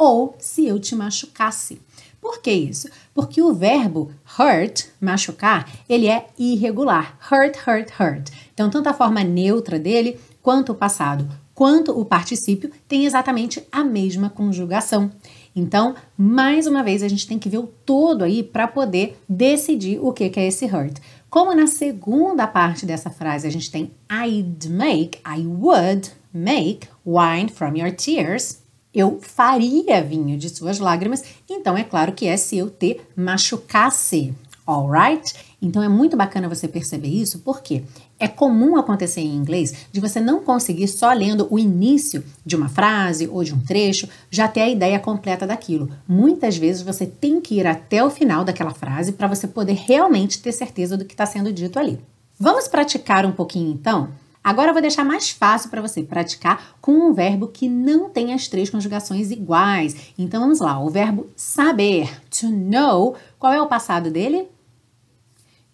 ou 0.00 0.34
se 0.38 0.66
eu 0.66 0.80
te 0.80 0.96
machucasse. 0.96 1.78
Por 2.20 2.40
que 2.40 2.50
isso? 2.50 2.88
Porque 3.14 3.40
o 3.40 3.54
verbo 3.54 4.12
hurt, 4.38 4.86
machucar, 5.00 5.70
ele 5.88 6.06
é 6.06 6.26
irregular. 6.38 7.18
Hurt, 7.30 7.56
hurt, 7.66 7.90
hurt. 7.98 8.30
Então, 8.52 8.68
tanto 8.68 8.88
a 8.88 8.94
forma 8.94 9.24
neutra 9.24 9.78
dele, 9.78 10.18
quanto 10.42 10.72
o 10.72 10.74
passado, 10.74 11.26
quanto 11.54 11.98
o 11.98 12.04
particípio, 12.04 12.70
tem 12.86 13.06
exatamente 13.06 13.66
a 13.72 13.82
mesma 13.82 14.28
conjugação. 14.28 15.10
Então, 15.54 15.94
mais 16.16 16.66
uma 16.66 16.82
vez, 16.82 17.02
a 17.02 17.08
gente 17.08 17.26
tem 17.26 17.38
que 17.38 17.48
ver 17.48 17.58
o 17.58 17.66
todo 17.66 18.22
aí 18.22 18.42
para 18.42 18.68
poder 18.68 19.18
decidir 19.28 19.98
o 20.00 20.12
que, 20.12 20.30
é 20.36 20.46
esse 20.46 20.66
hurt. 20.66 20.98
Como 21.28 21.54
na 21.54 21.66
segunda 21.66 22.46
parte 22.46 22.84
dessa 22.84 23.08
frase 23.08 23.46
a 23.46 23.50
gente 23.50 23.70
tem 23.70 23.92
I'd 24.10 24.68
make, 24.68 25.20
I 25.24 25.46
would 25.46 26.10
make 26.32 26.88
wine 27.06 27.48
from 27.48 27.76
your 27.76 27.92
tears. 27.92 28.62
Eu 28.94 29.20
faria 29.20 30.02
vinho 30.02 30.36
de 30.36 30.48
suas 30.48 30.78
lágrimas. 30.78 31.22
Então, 31.48 31.76
é 31.76 31.84
claro 31.84 32.12
que 32.12 32.26
é 32.26 32.36
se 32.36 32.58
eu 32.58 32.68
te 32.68 33.00
machucasse. 33.16 34.34
Alright? 34.66 35.34
Então 35.62 35.82
é 35.82 35.88
muito 35.88 36.16
bacana 36.16 36.48
você 36.48 36.66
perceber 36.66 37.08
isso, 37.08 37.40
porque 37.40 37.82
é 38.18 38.26
comum 38.26 38.76
acontecer 38.76 39.20
em 39.20 39.34
inglês 39.34 39.74
de 39.92 40.00
você 40.00 40.20
não 40.20 40.42
conseguir 40.42 40.88
só 40.88 41.12
lendo 41.12 41.46
o 41.50 41.58
início 41.58 42.24
de 42.46 42.56
uma 42.56 42.68
frase 42.68 43.28
ou 43.28 43.44
de 43.44 43.54
um 43.54 43.60
trecho 43.60 44.08
já 44.30 44.48
ter 44.48 44.62
a 44.62 44.68
ideia 44.68 44.98
completa 44.98 45.46
daquilo. 45.46 45.90
Muitas 46.08 46.56
vezes 46.56 46.82
você 46.82 47.04
tem 47.04 47.40
que 47.40 47.56
ir 47.56 47.66
até 47.66 48.02
o 48.02 48.10
final 48.10 48.44
daquela 48.44 48.72
frase 48.72 49.12
para 49.12 49.28
você 49.28 49.46
poder 49.46 49.74
realmente 49.74 50.40
ter 50.40 50.52
certeza 50.52 50.96
do 50.96 51.04
que 51.04 51.14
está 51.14 51.26
sendo 51.26 51.52
dito 51.52 51.78
ali. 51.78 51.98
Vamos 52.38 52.66
praticar 52.66 53.26
um 53.26 53.32
pouquinho 53.32 53.72
então? 53.72 54.08
Agora 54.42 54.70
eu 54.70 54.72
vou 54.72 54.80
deixar 54.80 55.04
mais 55.04 55.30
fácil 55.30 55.68
para 55.68 55.82
você 55.82 56.02
praticar 56.02 56.76
com 56.80 56.92
um 56.92 57.12
verbo 57.12 57.48
que 57.48 57.68
não 57.68 58.08
tem 58.08 58.32
as 58.32 58.48
três 58.48 58.70
conjugações 58.70 59.30
iguais. 59.30 60.12
Então 60.18 60.40
vamos 60.40 60.60
lá, 60.60 60.82
o 60.82 60.88
verbo 60.88 61.28
saber, 61.36 62.10
to 62.30 62.48
know, 62.48 63.16
qual 63.38 63.52
é 63.52 63.60
o 63.60 63.68
passado 63.68 64.10
dele? 64.10 64.48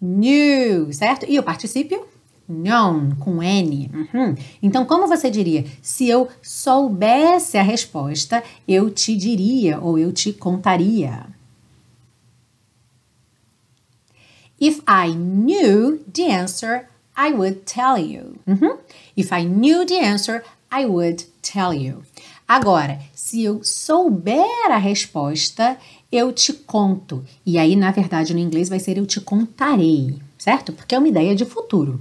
Knew, 0.00 0.92
certo? 0.92 1.24
E 1.28 1.38
o 1.38 1.42
particípio? 1.42 2.04
known, 2.48 3.16
com 3.16 3.42
N. 3.42 3.90
Uhum. 3.92 4.34
Então, 4.62 4.84
como 4.84 5.06
você 5.06 5.30
diria? 5.30 5.64
Se 5.82 6.08
eu 6.08 6.28
soubesse 6.42 7.58
a 7.58 7.62
resposta, 7.62 8.42
eu 8.66 8.90
te 8.90 9.16
diria 9.16 9.80
ou 9.80 9.98
eu 9.98 10.12
te 10.12 10.32
contaria. 10.32 11.26
If 14.60 14.80
I 14.88 15.12
knew 15.14 15.98
the 16.10 16.34
answer, 16.34 16.88
I 17.16 17.32
would 17.32 17.64
tell 17.64 17.98
you. 17.98 18.38
Uhum. 18.46 18.78
If 19.16 19.32
I 19.32 19.44
knew 19.44 19.84
the 19.86 19.98
answer, 19.98 20.44
I 20.70 20.84
would 20.84 21.24
tell 21.42 21.72
you. 21.72 22.02
Agora, 22.46 23.00
se 23.14 23.42
eu 23.42 23.64
souber 23.64 24.70
a 24.70 24.76
resposta, 24.76 25.78
eu 26.12 26.32
te 26.32 26.52
conto. 26.52 27.24
E 27.44 27.58
aí, 27.58 27.74
na 27.74 27.90
verdade, 27.90 28.32
no 28.32 28.40
inglês 28.40 28.68
vai 28.68 28.78
ser 28.78 28.98
eu 28.98 29.06
te 29.06 29.20
contarei, 29.20 30.18
certo? 30.38 30.72
Porque 30.72 30.94
é 30.94 30.98
uma 30.98 31.08
ideia 31.08 31.34
de 31.34 31.44
futuro. 31.44 32.00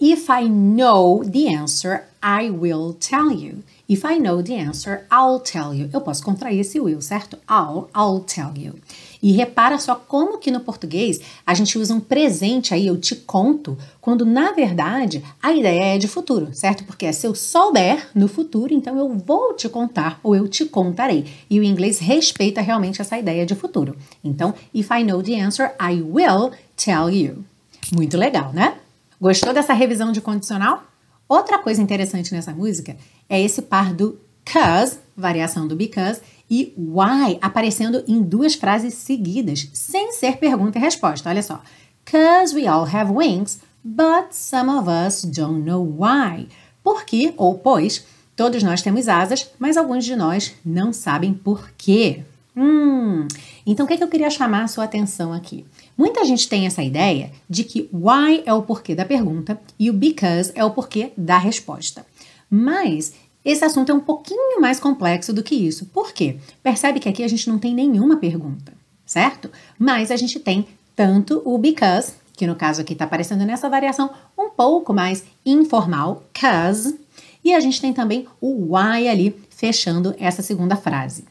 If 0.00 0.30
I 0.30 0.48
know 0.48 1.22
the 1.22 1.54
answer, 1.54 2.04
I 2.22 2.50
will 2.50 2.94
tell 2.94 3.30
you. 3.30 3.62
If 3.90 4.04
I 4.04 4.20
know 4.20 4.40
the 4.40 4.54
answer, 4.54 5.04
I'll 5.10 5.40
tell 5.40 5.74
you. 5.74 5.90
Eu 5.92 6.00
posso 6.00 6.22
contrair 6.22 6.60
esse 6.60 6.78
will, 6.78 7.02
certo? 7.02 7.36
I'll, 7.50 7.90
I'll 7.92 8.20
tell 8.20 8.52
you. 8.56 8.74
E 9.20 9.32
repara 9.32 9.80
só 9.80 9.96
como 9.96 10.38
que 10.38 10.52
no 10.52 10.60
português 10.60 11.20
a 11.44 11.54
gente 11.54 11.76
usa 11.76 11.92
um 11.92 11.98
presente 11.98 12.72
aí, 12.72 12.86
eu 12.86 12.96
te 12.96 13.16
conto, 13.16 13.76
quando 14.00 14.24
na 14.24 14.52
verdade 14.52 15.24
a 15.42 15.52
ideia 15.52 15.96
é 15.96 15.98
de 15.98 16.06
futuro, 16.06 16.50
certo? 16.52 16.84
Porque 16.84 17.04
é 17.04 17.10
se 17.10 17.26
eu 17.26 17.34
souber 17.34 18.06
no 18.14 18.28
futuro, 18.28 18.72
então 18.72 18.96
eu 18.96 19.08
vou 19.08 19.54
te 19.54 19.68
contar 19.68 20.20
ou 20.22 20.36
eu 20.36 20.46
te 20.46 20.66
contarei. 20.66 21.26
E 21.50 21.58
o 21.58 21.64
inglês 21.64 21.98
respeita 21.98 22.60
realmente 22.60 23.02
essa 23.02 23.18
ideia 23.18 23.44
de 23.44 23.56
futuro. 23.56 23.96
Então, 24.22 24.54
if 24.72 24.88
I 24.92 25.02
know 25.02 25.20
the 25.20 25.34
answer, 25.40 25.74
I 25.80 26.00
will 26.00 26.52
tell 26.76 27.10
you. 27.10 27.44
Muito 27.92 28.16
legal, 28.16 28.52
né? 28.52 28.76
Gostou 29.20 29.52
dessa 29.52 29.72
revisão 29.72 30.12
de 30.12 30.20
condicional? 30.20 30.89
Outra 31.30 31.60
coisa 31.60 31.80
interessante 31.80 32.34
nessa 32.34 32.52
música 32.52 32.96
é 33.28 33.40
esse 33.40 33.62
par 33.62 33.94
do 33.94 34.18
cause, 34.44 34.98
variação 35.16 35.68
do 35.68 35.76
because, 35.76 36.20
e 36.50 36.74
why 36.76 37.38
aparecendo 37.40 38.02
em 38.08 38.20
duas 38.20 38.56
frases 38.56 38.94
seguidas, 38.94 39.68
sem 39.72 40.10
ser 40.10 40.38
pergunta 40.38 40.76
e 40.76 40.80
resposta. 40.80 41.28
Olha 41.28 41.40
só. 41.40 41.62
Cause 42.04 42.52
we 42.52 42.66
all 42.66 42.84
have 42.84 43.12
wings, 43.12 43.60
but 43.84 44.32
some 44.32 44.68
of 44.68 44.88
us 44.88 45.22
don't 45.22 45.62
know 45.62 45.80
why. 45.80 46.48
Porque, 46.82 47.32
ou 47.36 47.56
pois, 47.56 48.04
todos 48.34 48.64
nós 48.64 48.82
temos 48.82 49.06
asas, 49.06 49.52
mas 49.56 49.76
alguns 49.76 50.04
de 50.04 50.16
nós 50.16 50.56
não 50.64 50.92
sabem 50.92 51.32
por 51.32 51.70
quê. 51.78 52.24
Hum, 52.62 53.26
então 53.66 53.86
o 53.86 53.88
que, 53.88 53.94
é 53.94 53.96
que 53.96 54.04
eu 54.04 54.08
queria 54.08 54.28
chamar 54.28 54.64
a 54.64 54.68
sua 54.68 54.84
atenção 54.84 55.32
aqui? 55.32 55.64
Muita 55.96 56.26
gente 56.26 56.46
tem 56.46 56.66
essa 56.66 56.82
ideia 56.82 57.32
de 57.48 57.64
que 57.64 57.88
why 57.90 58.42
é 58.44 58.52
o 58.52 58.60
porquê 58.60 58.94
da 58.94 59.06
pergunta 59.06 59.58
e 59.78 59.88
o 59.88 59.94
because 59.94 60.52
é 60.54 60.62
o 60.62 60.70
porquê 60.70 61.10
da 61.16 61.38
resposta. 61.38 62.04
Mas 62.50 63.14
esse 63.42 63.64
assunto 63.64 63.90
é 63.90 63.94
um 63.94 64.00
pouquinho 64.00 64.60
mais 64.60 64.78
complexo 64.78 65.32
do 65.32 65.42
que 65.42 65.54
isso. 65.54 65.86
Por 65.86 66.12
quê? 66.12 66.36
Percebe 66.62 67.00
que 67.00 67.08
aqui 67.08 67.22
a 67.22 67.28
gente 67.28 67.48
não 67.48 67.58
tem 67.58 67.74
nenhuma 67.74 68.18
pergunta, 68.18 68.74
certo? 69.06 69.50
Mas 69.78 70.10
a 70.10 70.16
gente 70.16 70.38
tem 70.38 70.68
tanto 70.94 71.40
o 71.46 71.56
because, 71.56 72.12
que 72.36 72.46
no 72.46 72.54
caso 72.54 72.82
aqui 72.82 72.92
está 72.92 73.06
aparecendo 73.06 73.46
nessa 73.46 73.70
variação 73.70 74.10
um 74.36 74.50
pouco 74.50 74.92
mais 74.92 75.24
informal, 75.46 76.24
cause, 76.38 77.00
e 77.42 77.54
a 77.54 77.60
gente 77.60 77.80
tem 77.80 77.94
também 77.94 78.26
o 78.38 78.74
why 78.74 79.08
ali 79.08 79.34
fechando 79.48 80.14
essa 80.18 80.42
segunda 80.42 80.76
frase. 80.76 81.24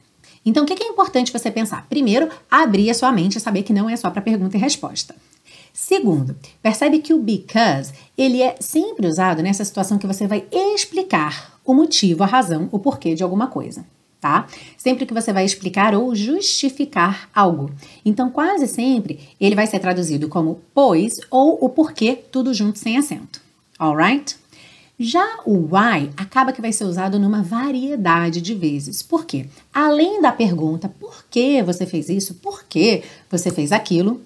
Então, 0.46 0.64
o 0.64 0.66
que 0.66 0.84
é 0.84 0.88
importante 0.88 1.32
você 1.32 1.52
pensar? 1.52 1.86
Primeiro, 1.88 2.30
abrir 2.50 2.90
a 2.90 2.94
sua 2.94 3.12
mente 3.12 3.38
e 3.38 3.42
saber 3.42 3.64
que 3.64 3.74
não 3.74 3.90
é 3.90 3.96
só 3.96 4.10
para 4.10 4.22
pergunta 4.22 4.58
e 4.58 4.60
resposta. 4.60 5.16
Segundo, 5.74 6.36
percebe 6.62 7.00
que 7.00 7.14
o 7.14 7.20
because 7.20 7.94
ele 8.18 8.42
é 8.42 8.56
sempre 8.60 9.08
usado 9.08 9.42
nessa 9.42 9.64
situação 9.64 9.98
que 9.98 10.08
você 10.08 10.28
vai 10.28 10.46
explicar 10.52 11.60
o 11.64 11.74
motivo, 11.74 12.24
a 12.24 12.28
razão, 12.28 12.68
o 12.72 12.80
porquê 12.80 13.14
de 13.14 13.24
alguma 13.24 13.48
coisa, 13.48 13.86
tá? 14.20 14.48
Sempre 14.78 15.06
que 15.06 15.14
você 15.14 15.32
vai 15.32 15.46
explicar 15.46 15.94
ou 15.94 16.16
justificar 16.16 17.30
algo. 17.34 17.72
Então, 18.04 18.30
quase 18.30 18.68
sempre 18.68 19.20
ele 19.40 19.56
vai 19.56 19.68
ser 19.68 19.80
traduzido 19.80 20.28
como 20.28 20.62
pois 20.74 21.14
ou 21.30 21.64
o 21.64 21.70
porquê, 21.70 22.16
tudo 22.16 22.54
junto 22.54 22.80
sem 22.80 22.98
acento. 22.98 23.42
Alright? 23.78 24.39
Já 25.02 25.40
o 25.46 25.54
why 25.54 26.12
acaba 26.18 26.52
que 26.52 26.62
vai 26.62 26.74
ser 26.74 26.84
usado 26.84 27.18
numa 27.18 27.42
variedade 27.42 28.42
de 28.42 28.54
vezes. 28.54 29.02
Por 29.02 29.24
quê? 29.24 29.46
Além 29.74 30.22
da 30.22 30.30
pergunta 30.30 30.90
por 30.90 31.24
que 31.30 31.64
você 31.64 31.86
fez 31.86 32.10
isso, 32.10 32.34
por 32.36 32.66
que 32.66 33.04
você 33.32 33.50
fez 33.50 33.72
aquilo, 33.72 34.20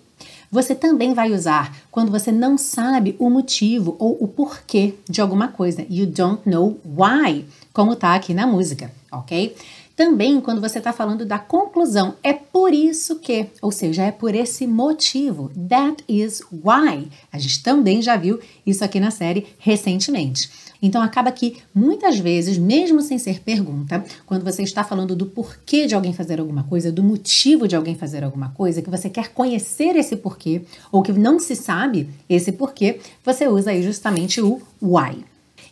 você 0.51 0.73
também 0.73 1.13
vai 1.13 1.31
usar 1.31 1.75
quando 1.91 2.11
você 2.11 2.31
não 2.31 2.57
sabe 2.57 3.15
o 3.19 3.29
motivo 3.29 3.95
ou 3.99 4.17
o 4.19 4.27
porquê 4.27 4.95
de 5.07 5.21
alguma 5.21 5.47
coisa. 5.47 5.85
You 5.87 6.07
don't 6.07 6.41
know 6.49 6.79
why, 6.83 7.45
como 7.71 7.95
tá 7.95 8.15
aqui 8.15 8.33
na 8.33 8.47
música, 8.47 8.91
ok? 9.11 9.55
Também 9.95 10.41
quando 10.41 10.59
você 10.59 10.79
está 10.79 10.91
falando 10.91 11.23
da 11.23 11.37
conclusão, 11.37 12.15
é 12.23 12.33
por 12.33 12.73
isso 12.73 13.19
que, 13.19 13.45
ou 13.61 13.71
seja, 13.71 14.01
é 14.01 14.11
por 14.11 14.33
esse 14.33 14.65
motivo. 14.65 15.51
That 15.69 16.03
is 16.07 16.41
why. 16.51 17.09
A 17.31 17.37
gente 17.37 17.61
também 17.61 18.01
já 18.01 18.15
viu 18.15 18.39
isso 18.65 18.83
aqui 18.83 18.99
na 18.99 19.11
série 19.11 19.45
recentemente. 19.59 20.49
Então 20.83 21.01
acaba 21.01 21.31
que 21.31 21.59
muitas 21.73 22.19
vezes, 22.19 22.57
mesmo 22.57 23.01
sem 23.01 23.17
ser 23.17 23.39
pergunta, 23.39 24.03
quando 24.25 24.43
você 24.43 24.63
está 24.63 24.83
falando 24.83 25.15
do 25.15 25.25
porquê 25.25 25.87
de 25.87 25.95
alguém 25.95 26.11
fazer 26.11 26.41
alguma 26.41 26.65
coisa, 26.65 26.91
do 26.91 27.01
motivo 27.01 27.69
de 27.69 27.75
alguém 27.77 27.95
fazer 27.95 28.21
alguma 28.21 28.49
coisa, 28.49 28.81
que 28.81 28.89
você 28.89 29.09
quer 29.09 29.29
conhecer 29.29 29.95
esse 29.95 30.17
porquê 30.17 30.63
ou 30.91 31.01
que 31.01 31.13
não 31.13 31.39
se 31.39 31.55
sabe 31.55 32.09
esse 32.27 32.51
porquê, 32.51 32.99
você 33.23 33.47
usa 33.47 33.71
aí 33.71 33.81
justamente 33.81 34.41
o 34.41 34.61
why. 34.81 35.23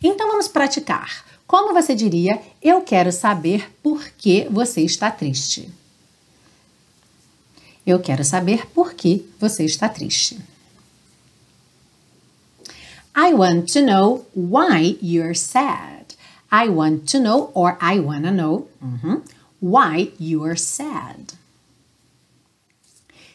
Então 0.01 0.29
vamos 0.29 0.47
praticar. 0.47 1.25
Como 1.45 1.73
você 1.73 1.93
diria, 1.93 2.39
eu 2.61 2.79
quero 2.79 3.11
saber 3.11 3.69
por 3.83 4.09
que 4.17 4.47
você 4.49 4.79
está 4.79 5.11
triste. 5.11 5.69
Eu 7.85 7.99
quero 7.99 8.23
saber 8.23 8.65
por 8.67 8.93
que 8.93 9.25
você 9.37 9.65
está 9.65 9.89
triste. 9.89 10.39
I 13.15 13.33
want 13.33 13.69
to 13.69 13.81
know 13.81 14.25
why 14.33 14.95
you're 15.01 15.33
sad. 15.33 16.15
I 16.51 16.67
want 16.69 17.07
to 17.09 17.19
know, 17.19 17.51
or 17.53 17.77
I 17.81 17.99
wanna 17.99 18.31
know, 18.31 18.67
uhum, 18.83 19.29
why 19.59 20.11
you're 20.17 20.55
sad. 20.55 21.33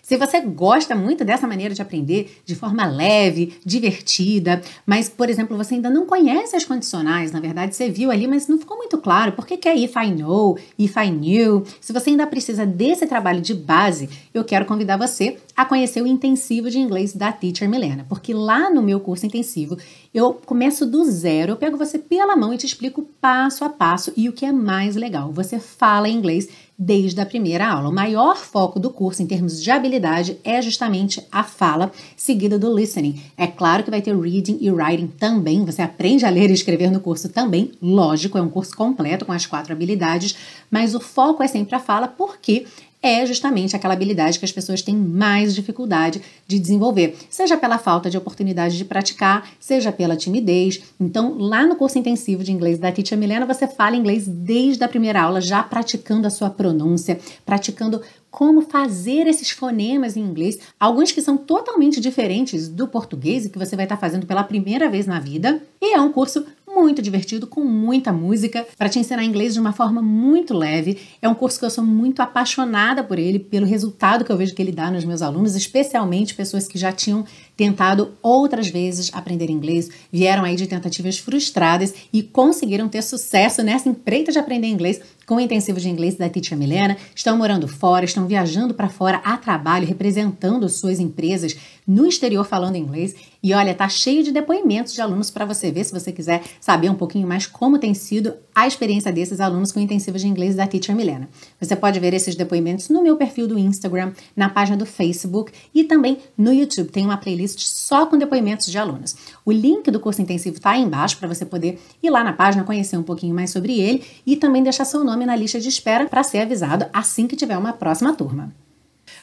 Se 0.06 0.16
você 0.16 0.40
gosta 0.40 0.94
muito 0.94 1.24
dessa 1.24 1.48
maneira 1.48 1.74
de 1.74 1.82
aprender 1.82 2.40
de 2.44 2.54
forma 2.54 2.86
leve, 2.86 3.54
divertida, 3.64 4.62
mas, 4.86 5.08
por 5.08 5.28
exemplo, 5.28 5.56
você 5.56 5.74
ainda 5.74 5.90
não 5.90 6.06
conhece 6.06 6.54
as 6.54 6.64
condicionais, 6.64 7.32
na 7.32 7.40
verdade 7.40 7.74
você 7.74 7.90
viu 7.90 8.12
ali, 8.12 8.28
mas 8.28 8.46
não 8.46 8.56
ficou 8.56 8.76
muito 8.76 8.98
claro 8.98 9.32
por 9.32 9.44
que, 9.44 9.68
é 9.68 9.76
if 9.76 9.96
I 9.96 10.12
know, 10.12 10.56
if 10.78 10.94
I 10.96 11.10
knew. 11.10 11.64
Se 11.80 11.92
você 11.92 12.10
ainda 12.10 12.24
precisa 12.24 12.64
desse 12.64 13.04
trabalho 13.04 13.40
de 13.40 13.52
base, 13.52 14.08
eu 14.32 14.44
quero 14.44 14.64
convidar 14.64 14.96
você 14.96 15.38
a 15.56 15.64
conhecer 15.64 16.00
o 16.00 16.06
intensivo 16.06 16.70
de 16.70 16.78
inglês 16.78 17.12
da 17.12 17.32
Teacher 17.32 17.68
Milena, 17.68 18.06
porque 18.08 18.32
lá 18.32 18.70
no 18.70 18.82
meu 18.82 19.00
curso 19.00 19.26
intensivo 19.26 19.76
eu 20.14 20.34
começo 20.34 20.86
do 20.86 21.04
zero, 21.04 21.52
eu 21.52 21.56
pego 21.56 21.76
você 21.76 21.98
pela 21.98 22.36
mão 22.36 22.54
e 22.54 22.58
te 22.58 22.64
explico 22.64 23.02
passo 23.20 23.64
a 23.64 23.68
passo 23.68 24.12
e 24.16 24.28
o 24.28 24.32
que 24.32 24.46
é 24.46 24.52
mais 24.52 24.94
legal, 24.94 25.32
você 25.32 25.58
fala 25.58 26.08
inglês 26.08 26.48
desde 26.78 27.20
a 27.20 27.26
primeira 27.26 27.66
aula. 27.66 27.88
O 27.88 27.94
maior 27.94 28.36
foco 28.36 28.78
do 28.78 28.90
curso 28.90 29.22
em 29.22 29.26
termos 29.26 29.62
de 29.62 29.70
habilidade 29.70 30.38
é 30.44 30.60
justamente 30.60 31.26
a 31.32 31.42
fala, 31.42 31.90
seguida 32.16 32.58
do 32.58 32.74
listening. 32.74 33.20
É 33.36 33.46
claro 33.46 33.82
que 33.82 33.90
vai 33.90 34.02
ter 34.02 34.16
reading 34.16 34.58
e 34.60 34.70
writing 34.70 35.06
também, 35.06 35.64
você 35.64 35.82
aprende 35.82 36.26
a 36.26 36.30
ler 36.30 36.50
e 36.50 36.54
escrever 36.54 36.90
no 36.90 37.00
curso 37.00 37.28
também, 37.28 37.72
lógico, 37.80 38.36
é 38.36 38.42
um 38.42 38.48
curso 38.48 38.76
completo 38.76 39.24
com 39.24 39.32
as 39.32 39.46
quatro 39.46 39.72
habilidades, 39.72 40.36
mas 40.70 40.94
o 40.94 41.00
foco 41.00 41.42
é 41.42 41.46
sempre 41.46 41.74
a 41.74 41.80
fala, 41.80 42.08
porque 42.08 42.66
é 43.02 43.24
justamente 43.24 43.76
aquela 43.76 43.94
habilidade 43.94 44.38
que 44.38 44.44
as 44.44 44.52
pessoas 44.52 44.82
têm 44.82 44.96
mais 44.96 45.54
dificuldade 45.54 46.20
de 46.46 46.58
desenvolver, 46.58 47.16
seja 47.30 47.56
pela 47.56 47.78
falta 47.78 48.10
de 48.10 48.16
oportunidade 48.16 48.76
de 48.76 48.84
praticar, 48.84 49.48
seja 49.60 49.92
pela 49.92 50.16
timidez. 50.16 50.82
Então, 50.98 51.36
lá 51.38 51.66
no 51.66 51.76
curso 51.76 51.98
intensivo 51.98 52.42
de 52.42 52.52
inglês 52.52 52.78
da 52.78 52.90
Teacher 52.90 53.18
Milena, 53.18 53.46
você 53.46 53.66
fala 53.66 53.96
inglês 53.96 54.26
desde 54.26 54.82
a 54.82 54.88
primeira 54.88 55.22
aula, 55.22 55.40
já 55.40 55.62
praticando 55.62 56.26
a 56.26 56.30
sua 56.30 56.50
pronúncia, 56.50 57.18
praticando 57.44 58.02
como 58.30 58.60
fazer 58.60 59.26
esses 59.26 59.50
fonemas 59.50 60.14
em 60.14 60.20
inglês, 60.20 60.58
alguns 60.78 61.10
que 61.10 61.22
são 61.22 61.38
totalmente 61.38 61.98
diferentes 62.00 62.68
do 62.68 62.86
português 62.86 63.46
e 63.46 63.48
que 63.48 63.58
você 63.58 63.74
vai 63.74 63.86
estar 63.86 63.96
fazendo 63.96 64.26
pela 64.26 64.44
primeira 64.44 64.90
vez 64.90 65.06
na 65.06 65.18
vida. 65.18 65.62
E 65.80 65.94
é 65.94 66.00
um 66.00 66.12
curso 66.12 66.44
muito 66.82 67.00
divertido, 67.00 67.46
com 67.46 67.64
muita 67.64 68.12
música, 68.12 68.66
para 68.76 68.88
te 68.88 68.98
ensinar 68.98 69.24
inglês 69.24 69.54
de 69.54 69.60
uma 69.60 69.72
forma 69.72 70.02
muito 70.02 70.52
leve. 70.52 70.98
É 71.22 71.28
um 71.28 71.34
curso 71.34 71.58
que 71.58 71.64
eu 71.64 71.70
sou 71.70 71.82
muito 71.82 72.20
apaixonada 72.20 73.02
por 73.02 73.18
ele, 73.18 73.38
pelo 73.38 73.66
resultado 73.66 74.24
que 74.24 74.30
eu 74.30 74.36
vejo 74.36 74.54
que 74.54 74.60
ele 74.60 74.72
dá 74.72 74.90
nos 74.90 75.04
meus 75.04 75.22
alunos, 75.22 75.56
especialmente 75.56 76.34
pessoas 76.34 76.68
que 76.68 76.78
já 76.78 76.92
tinham 76.92 77.24
tentado 77.56 78.12
outras 78.22 78.68
vezes 78.68 79.10
aprender 79.14 79.48
inglês, 79.48 79.88
vieram 80.12 80.44
aí 80.44 80.56
de 80.56 80.66
tentativas 80.66 81.18
frustradas 81.18 81.94
e 82.12 82.22
conseguiram 82.22 82.88
ter 82.88 83.02
sucesso 83.02 83.62
nessa 83.62 83.88
empreita 83.88 84.30
de 84.30 84.38
aprender 84.38 84.66
inglês 84.66 85.00
com 85.26 85.36
o 85.36 85.40
intensivo 85.40 85.80
de 85.80 85.88
inglês 85.88 86.14
da 86.14 86.28
Teacher 86.28 86.56
Milena, 86.56 86.96
estão 87.14 87.36
morando 87.36 87.66
fora, 87.66 88.04
estão 88.04 88.26
viajando 88.26 88.74
para 88.74 88.88
fora 88.88 89.20
a 89.24 89.36
trabalho, 89.36 89.86
representando 89.86 90.68
suas 90.68 91.00
empresas 91.00 91.56
no 91.86 92.06
exterior 92.06 92.44
falando 92.44 92.76
inglês. 92.76 93.14
E 93.42 93.54
olha, 93.54 93.74
tá 93.74 93.88
cheio 93.88 94.22
de 94.22 94.32
depoimentos 94.32 94.92
de 94.92 95.00
alunos 95.00 95.30
para 95.30 95.44
você 95.44 95.70
ver 95.70 95.84
se 95.84 95.92
você 95.92 96.10
quiser 96.10 96.42
saber 96.60 96.90
um 96.90 96.94
pouquinho 96.94 97.28
mais 97.28 97.46
como 97.46 97.78
tem 97.78 97.94
sido 97.94 98.34
a 98.54 98.66
experiência 98.66 99.12
desses 99.12 99.38
alunos 99.38 99.70
com 99.70 99.78
o 99.78 99.82
intensivo 99.82 100.18
de 100.18 100.26
inglês 100.26 100.56
da 100.56 100.66
Teacher 100.66 100.96
Milena. 100.96 101.28
Você 101.60 101.76
pode 101.76 102.00
ver 102.00 102.12
esses 102.12 102.34
depoimentos 102.34 102.88
no 102.88 103.02
meu 103.02 103.16
perfil 103.16 103.46
do 103.46 103.58
Instagram, 103.58 104.12
na 104.34 104.48
página 104.48 104.76
do 104.76 104.86
Facebook 104.86 105.52
e 105.74 105.84
também 105.84 106.18
no 106.36 106.52
YouTube. 106.52 106.90
Tem 106.90 107.04
uma 107.04 107.16
playlist 107.16 107.60
só 107.60 108.06
com 108.06 108.18
depoimentos 108.18 108.66
de 108.66 108.78
alunos. 108.78 109.14
O 109.44 109.52
link 109.52 109.90
do 109.90 110.00
curso 110.00 110.20
intensivo 110.20 110.56
está 110.56 110.70
aí 110.70 110.82
embaixo 110.82 111.18
para 111.18 111.28
você 111.28 111.44
poder 111.44 111.78
ir 112.02 112.10
lá 112.10 112.24
na 112.24 112.32
página 112.32 112.64
conhecer 112.64 112.96
um 112.96 113.02
pouquinho 113.02 113.34
mais 113.34 113.50
sobre 113.50 113.78
ele 113.78 114.02
e 114.26 114.36
também 114.36 114.62
deixar 114.62 114.84
seu 114.84 115.04
nome 115.04 115.24
na 115.24 115.36
lista 115.36 115.60
de 115.60 115.68
espera 115.68 116.06
para 116.06 116.22
ser 116.22 116.38
avisado 116.38 116.86
assim 116.92 117.26
que 117.26 117.36
tiver 117.36 117.56
uma 117.56 117.72
próxima 117.72 118.12
turma. 118.12 118.52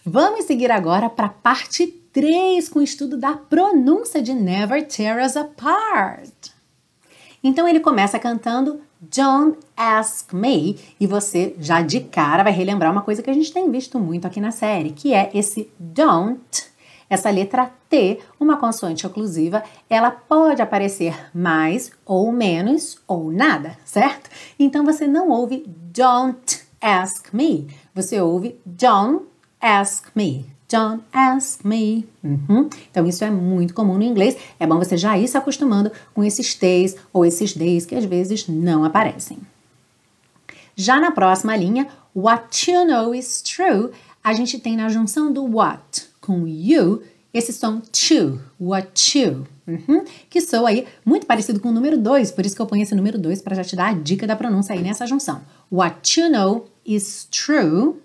Vamos 0.05 0.45
seguir 0.45 0.71
agora 0.71 1.09
para 1.09 1.25
a 1.25 1.29
parte 1.29 2.02
3 2.13 2.69
com 2.69 2.77
o 2.77 2.83
estudo 2.83 3.17
da 3.17 3.33
pronúncia 3.33 4.21
de 4.21 4.35
Never 4.35 4.87
Tear 4.87 5.25
Us 5.25 5.35
Apart. 5.35 6.51
Então 7.43 7.67
ele 7.67 7.79
começa 7.79 8.19
cantando 8.19 8.81
Don't 9.01 9.57
Ask 9.75 10.31
Me 10.31 10.79
e 10.99 11.07
você 11.07 11.55
já 11.59 11.81
de 11.81 12.01
cara 12.01 12.43
vai 12.43 12.53
relembrar 12.53 12.91
uma 12.91 13.01
coisa 13.01 13.23
que 13.23 13.31
a 13.31 13.33
gente 13.33 13.51
tem 13.51 13.69
visto 13.71 13.99
muito 13.99 14.27
aqui 14.27 14.39
na 14.39 14.51
série, 14.51 14.91
que 14.91 15.11
é 15.11 15.31
esse 15.33 15.69
don't 15.79 16.71
essa 17.09 17.29
letra 17.29 17.71
T, 17.89 18.19
uma 18.39 18.57
consoante 18.57 19.05
oclusiva, 19.05 19.63
ela 19.89 20.09
pode 20.09 20.61
aparecer 20.61 21.29
mais 21.33 21.91
ou 22.05 22.31
menos 22.31 22.97
ou 23.07 23.31
nada, 23.31 23.77
certo? 23.85 24.29
Então 24.57 24.83
você 24.83 25.07
não 25.07 25.29
ouve 25.29 25.63
don't 25.67 26.61
ask 26.81 27.31
me, 27.33 27.67
você 27.93 28.19
ouve 28.19 28.59
don't 28.65 29.25
ask 29.61 30.07
me. 30.15 30.45
Don't 30.73 31.03
ask 31.13 31.63
me. 31.63 32.03
Uhum. 32.23 32.67
Então, 32.89 33.05
isso 33.05 33.23
é 33.23 33.29
muito 33.29 33.75
comum 33.75 33.95
no 33.95 34.01
inglês. 34.01 34.35
É 34.59 34.65
bom 34.65 34.79
você 34.79 34.97
já 34.97 35.15
ir 35.19 35.27
se 35.27 35.37
acostumando 35.37 35.91
com 36.15 36.23
esses 36.23 36.55
T's 36.55 36.95
ou 37.13 37.23
esses 37.23 37.53
D's 37.53 37.85
que 37.85 37.93
às 37.93 38.05
vezes 38.05 38.47
não 38.47 38.83
aparecem. 38.83 39.37
Já 40.75 40.99
na 40.99 41.11
próxima 41.11 41.55
linha, 41.55 41.87
what 42.15 42.71
you 42.71 42.87
know 42.87 43.13
is 43.13 43.43
true, 43.43 43.91
a 44.23 44.33
gente 44.33 44.57
tem 44.57 44.75
na 44.75 44.89
junção 44.89 45.31
do 45.31 45.45
what 45.45 46.07
com 46.19 46.47
you, 46.47 47.03
esse 47.31 47.53
som 47.53 47.79
to, 47.79 48.39
what 48.59 49.19
you, 49.19 49.45
uhum, 49.67 50.03
que 50.27 50.41
soa 50.41 50.69
aí 50.69 50.87
muito 51.05 51.27
parecido 51.27 51.59
com 51.59 51.69
o 51.69 51.71
número 51.71 51.99
2, 51.99 52.31
por 52.31 52.43
isso 52.43 52.55
que 52.55 52.61
eu 52.63 52.65
ponho 52.65 52.81
esse 52.81 52.95
número 52.95 53.19
2 53.19 53.43
para 53.43 53.55
já 53.55 53.63
te 53.63 53.75
dar 53.75 53.89
a 53.89 53.93
dica 53.93 54.25
da 54.25 54.35
pronúncia 54.35 54.73
aí 54.73 54.81
nessa 54.81 55.05
junção. 55.05 55.43
What 55.71 56.19
you 56.19 56.31
know 56.31 56.65
is 56.83 57.27
true. 57.29 58.01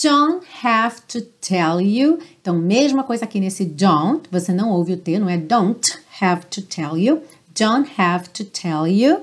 Don't 0.00 0.46
have 0.64 1.02
to 1.08 1.20
tell 1.40 1.80
you. 1.80 2.18
Então, 2.40 2.56
mesma 2.56 3.02
coisa 3.02 3.24
aqui 3.24 3.40
nesse 3.40 3.64
don't, 3.64 4.28
você 4.30 4.52
não 4.52 4.70
ouve 4.70 4.92
o 4.92 4.96
T, 4.96 5.18
não 5.18 5.28
é 5.28 5.36
don't 5.36 5.98
have 6.20 6.46
to 6.46 6.62
tell 6.62 6.96
you. 6.96 7.22
Don't 7.58 7.90
have 7.98 8.28
to 8.30 8.44
tell 8.44 8.86
you. 8.86 9.20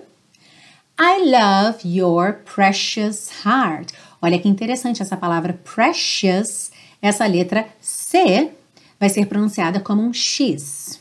I 0.99 1.29
love 1.29 1.79
your 1.85 2.33
precious 2.43 3.29
heart. 3.45 3.93
Olha 4.21 4.37
que 4.37 4.49
interessante 4.49 5.01
essa 5.01 5.15
palavra 5.15 5.53
precious 5.63 6.71
essa 7.01 7.25
letra 7.25 7.67
C 7.79 8.51
vai 8.99 9.09
ser 9.09 9.25
pronunciada 9.27 9.79
como 9.79 10.01
um 10.01 10.13
X. 10.13 10.99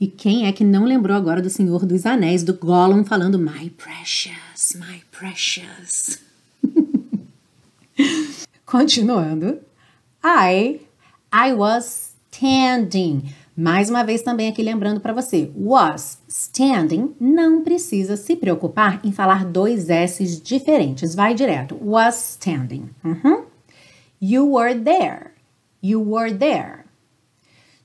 E 0.00 0.06
quem 0.08 0.46
é 0.46 0.52
que 0.52 0.64
não 0.64 0.84
lembrou 0.84 1.16
agora 1.16 1.42
do 1.42 1.50
Senhor 1.50 1.86
dos 1.86 2.06
Anéis, 2.06 2.42
do 2.42 2.54
Gollum 2.54 3.04
falando 3.04 3.38
My 3.38 3.70
precious, 3.70 4.74
my 4.74 5.02
precious? 5.12 6.18
Continuando. 8.70 9.58
I, 10.22 10.80
I 11.32 11.52
was 11.54 12.14
standing. 12.30 13.34
Mais 13.56 13.90
uma 13.90 14.04
vez 14.04 14.22
também 14.22 14.48
aqui 14.48 14.62
lembrando 14.62 15.00
para 15.00 15.12
você, 15.12 15.50
was 15.56 16.22
standing 16.28 17.16
não 17.18 17.64
precisa 17.64 18.16
se 18.16 18.36
preocupar 18.36 19.00
em 19.04 19.10
falar 19.10 19.44
dois 19.44 19.90
S's 19.90 20.40
diferentes. 20.40 21.16
Vai 21.16 21.34
direto. 21.34 21.76
Was 21.82 22.36
standing. 22.36 22.90
Uhum. 23.04 23.44
You 24.22 24.54
were 24.54 24.78
there. 24.78 25.32
You 25.82 26.00
were 26.08 26.32
there. 26.32 26.84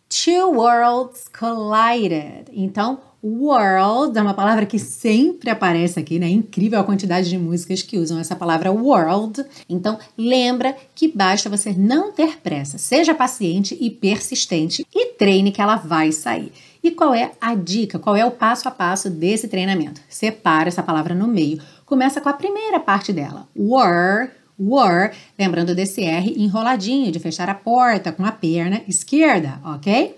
Two 0.07 0.51
worlds 0.51 1.27
collided. 1.27 2.51
Então, 2.53 2.99
world 3.25 4.17
é 4.17 4.21
uma 4.21 4.33
palavra 4.33 4.65
que 4.65 4.77
sempre 4.77 5.49
aparece 5.49 5.99
aqui, 5.99 6.19
né? 6.19 6.29
incrível 6.29 6.79
a 6.79 6.83
quantidade 6.83 7.27
de 7.27 7.37
músicas 7.37 7.81
que 7.81 7.97
usam 7.97 8.19
essa 8.19 8.35
palavra 8.35 8.71
world. 8.71 9.43
Então, 9.67 9.97
lembra 10.15 10.75
que 10.93 11.07
basta 11.07 11.49
você 11.49 11.73
não 11.73 12.11
ter 12.11 12.37
pressa. 12.37 12.77
Seja 12.77 13.15
paciente 13.15 13.75
e 13.81 13.89
persistente 13.89 14.85
e 14.93 15.13
treine 15.13 15.51
que 15.51 15.61
ela 15.61 15.77
vai 15.77 16.11
sair. 16.11 16.51
E 16.83 16.91
qual 16.91 17.15
é 17.15 17.31
a 17.41 17.55
dica? 17.55 17.97
Qual 17.97 18.15
é 18.15 18.23
o 18.23 18.29
passo 18.31 18.67
a 18.67 18.71
passo 18.71 19.09
desse 19.09 19.47
treinamento? 19.47 19.99
Separa 20.07 20.67
essa 20.67 20.83
palavra 20.83 21.15
no 21.15 21.27
meio. 21.27 21.59
Começa 21.83 22.21
com 22.21 22.29
a 22.29 22.33
primeira 22.33 22.79
parte 22.79 23.11
dela. 23.11 23.47
Were 23.57 24.29
were, 24.57 25.11
lembrando 25.37 25.75
desse 25.75 26.01
R 26.03 26.33
enroladinho 26.37 27.11
de 27.11 27.19
fechar 27.19 27.49
a 27.49 27.53
porta 27.53 28.11
com 28.11 28.25
a 28.25 28.31
perna 28.31 28.81
esquerda, 28.87 29.59
ok? 29.63 30.17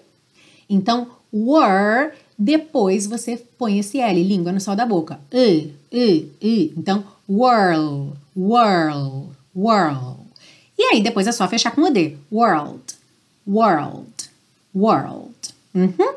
Então, 0.69 1.07
were, 1.33 2.11
depois 2.37 3.07
você 3.07 3.37
põe 3.57 3.79
esse 3.79 3.99
L, 3.99 4.23
língua 4.23 4.51
no 4.51 4.61
sol 4.61 4.75
da 4.75 4.85
boca. 4.85 5.19
I, 5.33 5.73
I, 5.91 6.31
I. 6.41 6.73
Então, 6.77 7.03
whirl, 7.27 8.13
whirl, 8.35 9.29
whirl. 9.55 10.17
E 10.77 10.83
aí, 10.83 11.01
depois 11.01 11.27
é 11.27 11.31
só 11.31 11.47
fechar 11.47 11.71
com 11.71 11.81
o 11.81 11.89
D. 11.89 12.17
World, 12.31 12.83
world, 13.47 14.29
world. 14.75 15.33
Uhum. 15.73 16.15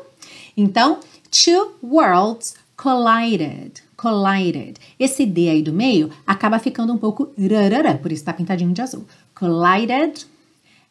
Então, 0.55 0.99
two 1.31 1.73
worlds 1.81 2.55
collided 2.77 3.81
collided. 4.01 4.79
Esse 4.99 5.27
D 5.27 5.49
aí 5.49 5.61
do 5.61 5.71
meio 5.71 6.09
acaba 6.25 6.57
ficando 6.57 6.91
um 6.91 6.97
pouco 6.97 7.31
rarará, 7.37 7.93
por 7.93 8.11
isso 8.11 8.23
está 8.23 8.33
pintadinho 8.33 8.73
de 8.73 8.81
azul. 8.81 9.05
Collided 9.35 10.25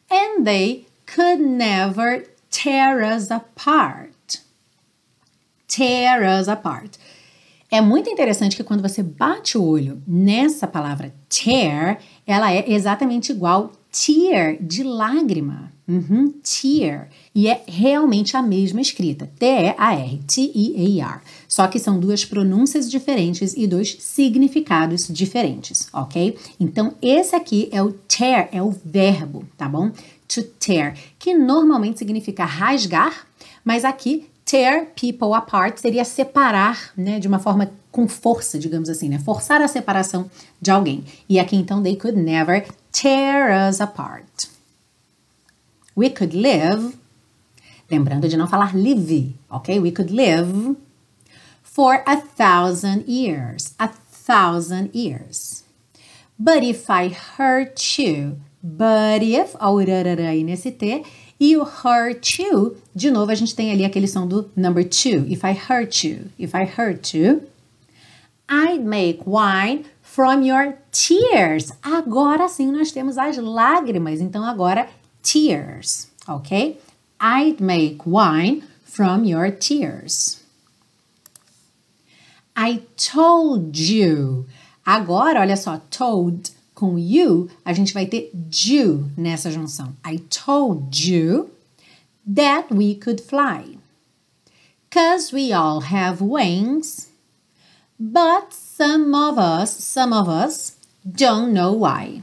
and 0.08 0.44
they 0.44 0.86
could 1.12 1.42
never 1.42 2.24
tear 2.50 3.02
us 3.02 3.30
apart. 3.30 4.09
Tear 5.74 6.40
us 6.40 6.48
apart. 6.48 6.96
É 7.70 7.80
muito 7.80 8.10
interessante 8.10 8.56
que 8.56 8.64
quando 8.64 8.82
você 8.82 9.00
bate 9.00 9.56
o 9.56 9.62
olho 9.62 10.02
nessa 10.04 10.66
palavra 10.66 11.14
tear, 11.28 12.00
ela 12.26 12.52
é 12.52 12.68
exatamente 12.68 13.30
igual 13.30 13.70
tear, 13.92 14.56
de 14.60 14.82
lágrima. 14.82 15.72
Uhum, 15.86 16.32
tear. 16.42 17.08
E 17.32 17.48
é 17.48 17.62
realmente 17.66 18.36
a 18.36 18.42
mesma 18.42 18.80
escrita, 18.80 19.30
T-E-A-R, 19.38 20.20
T-E-A-R. 20.26 21.20
Só 21.48 21.68
que 21.68 21.78
são 21.78 22.00
duas 22.00 22.24
pronúncias 22.24 22.90
diferentes 22.90 23.54
e 23.56 23.66
dois 23.66 23.96
significados 24.00 25.06
diferentes, 25.08 25.88
ok? 25.92 26.36
Então, 26.58 26.94
esse 27.00 27.36
aqui 27.36 27.68
é 27.70 27.82
o 27.82 27.92
tear, 27.92 28.48
é 28.52 28.62
o 28.62 28.74
verbo, 28.84 29.44
tá 29.56 29.68
bom? 29.68 29.92
To 30.28 30.42
tear, 30.42 30.96
que 31.18 31.34
normalmente 31.34 31.98
significa 31.98 32.44
rasgar, 32.44 33.26
mas 33.64 33.84
aqui 33.84 34.26
tear 34.50 34.86
people 35.00 35.32
apart 35.32 35.78
seria 35.78 36.04
separar, 36.04 36.90
né, 36.96 37.20
de 37.20 37.28
uma 37.28 37.38
forma 37.38 37.70
com 37.92 38.08
força, 38.08 38.58
digamos 38.58 38.88
assim, 38.88 39.08
né? 39.08 39.16
Forçar 39.20 39.62
a 39.62 39.68
separação 39.68 40.28
de 40.60 40.72
alguém. 40.72 41.04
E 41.28 41.38
aqui 41.38 41.54
então 41.54 41.80
they 41.80 41.94
could 41.94 42.18
never 42.18 42.66
tear 42.90 43.68
us 43.68 43.80
apart. 43.80 44.48
We 45.96 46.10
could 46.10 46.36
live, 46.36 46.96
lembrando 47.88 48.28
de 48.28 48.36
não 48.36 48.48
falar 48.48 48.74
live, 48.76 49.36
ok? 49.48 49.78
We 49.78 49.92
could 49.92 50.12
live 50.12 50.76
for 51.62 52.02
a 52.04 52.16
thousand 52.16 53.04
years, 53.06 53.74
a 53.78 53.88
thousand 53.88 54.90
years. 54.92 55.62
But 56.36 56.64
if 56.64 56.88
I 56.90 57.14
hurt 57.38 58.00
you, 58.00 58.36
but 58.60 59.22
if, 59.22 59.54
ó, 59.60 59.74
o 59.74 59.78
aí 59.78 60.42
nesse 60.42 60.72
T, 60.72 61.04
e 61.40 61.56
o 61.56 61.62
hurt 61.62 62.38
you, 62.38 62.76
de 62.94 63.10
novo 63.10 63.32
a 63.32 63.34
gente 63.34 63.54
tem 63.54 63.72
ali 63.72 63.82
aquele 63.82 64.06
som 64.06 64.28
do 64.28 64.50
number 64.54 64.84
two. 64.84 65.26
If 65.26 65.42
I 65.42 65.52
hurt 65.54 66.06
you, 66.06 66.30
if 66.38 66.54
I 66.54 66.64
hurt 66.64 67.16
you, 67.16 67.48
I'd 68.46 68.84
make 68.84 69.22
wine 69.26 69.86
from 70.02 70.42
your 70.42 70.74
tears. 70.92 71.72
Agora 71.82 72.46
sim 72.46 72.70
nós 72.70 72.92
temos 72.92 73.16
as 73.16 73.38
lágrimas, 73.38 74.20
então 74.20 74.44
agora 74.44 74.88
tears, 75.22 76.10
ok? 76.28 76.78
I'd 77.18 77.62
make 77.62 78.00
wine 78.06 78.62
from 78.84 79.24
your 79.24 79.50
tears. 79.50 80.40
I 82.54 82.82
told 82.96 83.78
you. 83.80 84.46
Agora, 84.84 85.40
olha 85.40 85.56
só, 85.56 85.80
told 85.90 86.50
com 86.80 86.98
you, 86.98 87.50
a 87.62 87.74
gente 87.74 87.92
vai 87.92 88.06
ter 88.06 88.32
you 88.64 89.10
nessa 89.14 89.50
junção. 89.50 89.94
I 90.02 90.18
told 90.30 91.06
you 91.06 91.50
that 92.26 92.74
we 92.74 92.94
could 92.94 93.20
fly. 93.20 93.76
Cause 94.90 95.30
we 95.30 95.52
all 95.52 95.82
have 95.82 96.24
wings, 96.24 97.10
but 97.98 98.54
some 98.54 99.14
of 99.14 99.38
us, 99.38 99.70
some 99.70 100.14
of 100.14 100.26
us 100.26 100.78
don't 101.04 101.52
know 101.52 101.72
why. 101.72 102.22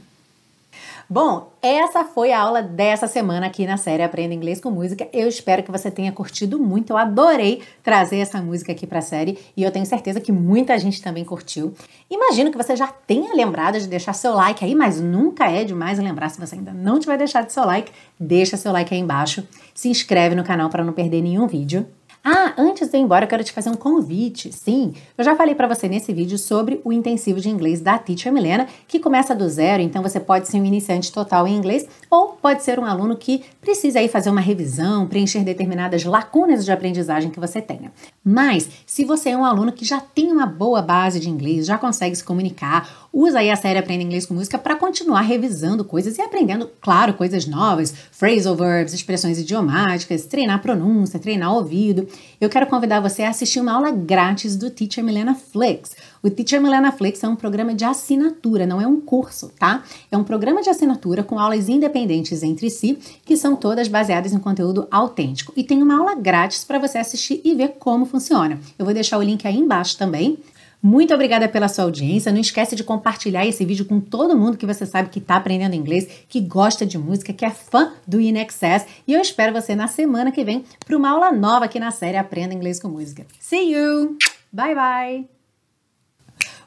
Bom, 1.10 1.54
essa 1.62 2.04
foi 2.04 2.32
a 2.32 2.38
aula 2.38 2.60
dessa 2.60 3.06
semana 3.06 3.46
aqui 3.46 3.66
na 3.66 3.78
série 3.78 4.02
Aprenda 4.02 4.34
Inglês 4.34 4.60
com 4.60 4.70
Música. 4.70 5.08
Eu 5.10 5.26
espero 5.26 5.62
que 5.62 5.70
você 5.70 5.90
tenha 5.90 6.12
curtido 6.12 6.58
muito. 6.58 6.90
Eu 6.90 6.98
adorei 6.98 7.62
trazer 7.82 8.18
essa 8.18 8.42
música 8.42 8.72
aqui 8.72 8.86
para 8.86 8.98
a 8.98 9.02
série 9.02 9.38
e 9.56 9.62
eu 9.62 9.70
tenho 9.70 9.86
certeza 9.86 10.20
que 10.20 10.30
muita 10.30 10.78
gente 10.78 11.00
também 11.00 11.24
curtiu. 11.24 11.72
Imagino 12.10 12.50
que 12.50 12.58
você 12.58 12.76
já 12.76 12.88
tenha 12.88 13.34
lembrado 13.34 13.80
de 13.80 13.88
deixar 13.88 14.12
seu 14.12 14.34
like 14.34 14.62
aí, 14.62 14.74
mas 14.74 15.00
nunca 15.00 15.50
é 15.50 15.64
demais 15.64 15.98
lembrar 15.98 16.28
se 16.28 16.38
você 16.38 16.56
ainda 16.56 16.74
não 16.74 17.00
tiver 17.00 17.16
deixado 17.16 17.48
seu 17.48 17.64
like, 17.64 17.90
deixa 18.20 18.58
seu 18.58 18.70
like 18.70 18.92
aí 18.92 19.00
embaixo. 19.00 19.48
Se 19.74 19.88
inscreve 19.88 20.34
no 20.34 20.44
canal 20.44 20.68
para 20.68 20.84
não 20.84 20.92
perder 20.92 21.22
nenhum 21.22 21.46
vídeo. 21.46 21.86
Ah, 22.24 22.52
antes 22.58 22.88
de 22.88 22.96
ir 22.96 23.00
embora, 23.00 23.24
eu 23.24 23.28
quero 23.28 23.44
te 23.44 23.52
fazer 23.52 23.70
um 23.70 23.74
convite. 23.74 24.52
Sim, 24.52 24.92
eu 25.16 25.24
já 25.24 25.36
falei 25.36 25.54
para 25.54 25.68
você 25.68 25.88
nesse 25.88 26.12
vídeo 26.12 26.36
sobre 26.36 26.80
o 26.84 26.92
intensivo 26.92 27.40
de 27.40 27.48
inglês 27.48 27.80
da 27.80 27.96
Teacher 27.98 28.32
Milena, 28.32 28.66
que 28.86 28.98
começa 28.98 29.34
do 29.34 29.48
zero, 29.48 29.82
então 29.82 30.02
você 30.02 30.18
pode 30.18 30.48
ser 30.48 30.60
um 30.60 30.64
iniciante 30.64 31.12
total 31.12 31.46
em 31.46 31.56
inglês 31.56 31.86
ou 32.10 32.30
pode 32.40 32.62
ser 32.64 32.78
um 32.78 32.84
aluno 32.84 33.16
que 33.16 33.44
precisa 33.60 34.00
aí 34.00 34.08
fazer 34.08 34.30
uma 34.30 34.40
revisão, 34.40 35.06
preencher 35.06 35.44
determinadas 35.44 36.04
lacunas 36.04 36.64
de 36.64 36.72
aprendizagem 36.72 37.30
que 37.30 37.40
você 37.40 37.62
tenha. 37.62 37.92
Mas, 38.24 38.68
se 38.84 39.04
você 39.04 39.30
é 39.30 39.36
um 39.36 39.44
aluno 39.44 39.72
que 39.72 39.84
já 39.84 40.00
tem 40.00 40.32
uma 40.32 40.46
boa 40.46 40.82
base 40.82 41.20
de 41.20 41.30
inglês, 41.30 41.66
já 41.66 41.78
consegue 41.78 42.16
se 42.16 42.24
comunicar, 42.24 43.08
usa 43.12 43.38
aí 43.38 43.50
a 43.50 43.56
série 43.56 43.78
Aprenda 43.78 44.02
Inglês 44.02 44.26
com 44.26 44.34
Música 44.34 44.58
para 44.58 44.76
continuar 44.76 45.20
revisando 45.20 45.84
coisas 45.84 46.18
e 46.18 46.22
aprendendo, 46.22 46.68
claro, 46.80 47.14
coisas 47.14 47.46
novas, 47.46 47.94
phrasal 48.10 48.56
verbs, 48.56 48.92
expressões 48.92 49.38
idiomáticas, 49.38 50.26
treinar 50.26 50.60
pronúncia, 50.60 51.18
treinar 51.18 51.54
ouvido 51.54 52.07
eu 52.40 52.48
quero 52.48 52.66
convidar 52.66 53.00
você 53.00 53.22
a 53.22 53.30
assistir 53.30 53.60
uma 53.60 53.72
aula 53.72 53.90
grátis 53.90 54.56
do 54.56 54.70
Teacher 54.70 55.02
Milena 55.02 55.34
Flix. 55.34 55.96
O 56.22 56.30
Teacher 56.30 56.60
Milena 56.60 56.92
Flix 56.92 57.22
é 57.22 57.28
um 57.28 57.36
programa 57.36 57.74
de 57.74 57.84
assinatura, 57.84 58.66
não 58.66 58.80
é 58.80 58.86
um 58.86 59.00
curso, 59.00 59.52
tá? 59.58 59.82
É 60.10 60.16
um 60.16 60.24
programa 60.24 60.62
de 60.62 60.70
assinatura 60.70 61.22
com 61.22 61.38
aulas 61.38 61.68
independentes 61.68 62.42
entre 62.42 62.70
si, 62.70 62.98
que 63.24 63.36
são 63.36 63.56
todas 63.56 63.88
baseadas 63.88 64.32
em 64.32 64.38
conteúdo 64.38 64.86
autêntico. 64.90 65.52
E 65.56 65.62
tem 65.62 65.82
uma 65.82 65.98
aula 65.98 66.14
grátis 66.14 66.64
para 66.64 66.78
você 66.78 66.98
assistir 66.98 67.40
e 67.44 67.54
ver 67.54 67.76
como 67.78 68.06
funciona. 68.06 68.58
Eu 68.78 68.84
vou 68.84 68.94
deixar 68.94 69.18
o 69.18 69.22
link 69.22 69.46
aí 69.46 69.56
embaixo 69.56 69.96
também. 69.96 70.38
Muito 70.80 71.12
obrigada 71.12 71.48
pela 71.48 71.68
sua 71.68 71.84
audiência. 71.84 72.30
Não 72.30 72.40
esquece 72.40 72.76
de 72.76 72.84
compartilhar 72.84 73.44
esse 73.44 73.64
vídeo 73.64 73.84
com 73.84 73.98
todo 74.00 74.36
mundo 74.36 74.56
que 74.56 74.66
você 74.66 74.86
sabe 74.86 75.08
que 75.08 75.18
está 75.18 75.36
aprendendo 75.36 75.74
inglês, 75.74 76.08
que 76.28 76.40
gosta 76.40 76.86
de 76.86 76.96
música, 76.96 77.32
que 77.32 77.44
é 77.44 77.50
fã 77.50 77.92
do 78.06 78.20
InExcess. 78.20 78.86
E 79.06 79.12
eu 79.12 79.20
espero 79.20 79.52
você 79.52 79.74
na 79.74 79.88
semana 79.88 80.30
que 80.30 80.44
vem 80.44 80.64
para 80.86 80.96
uma 80.96 81.10
aula 81.10 81.32
nova 81.32 81.64
aqui 81.64 81.80
na 81.80 81.90
série 81.90 82.16
Aprenda 82.16 82.54
Inglês 82.54 82.78
com 82.80 82.88
Música. 82.88 83.26
See 83.40 83.72
you! 83.72 84.16
Bye 84.52 84.74
bye! 84.74 85.28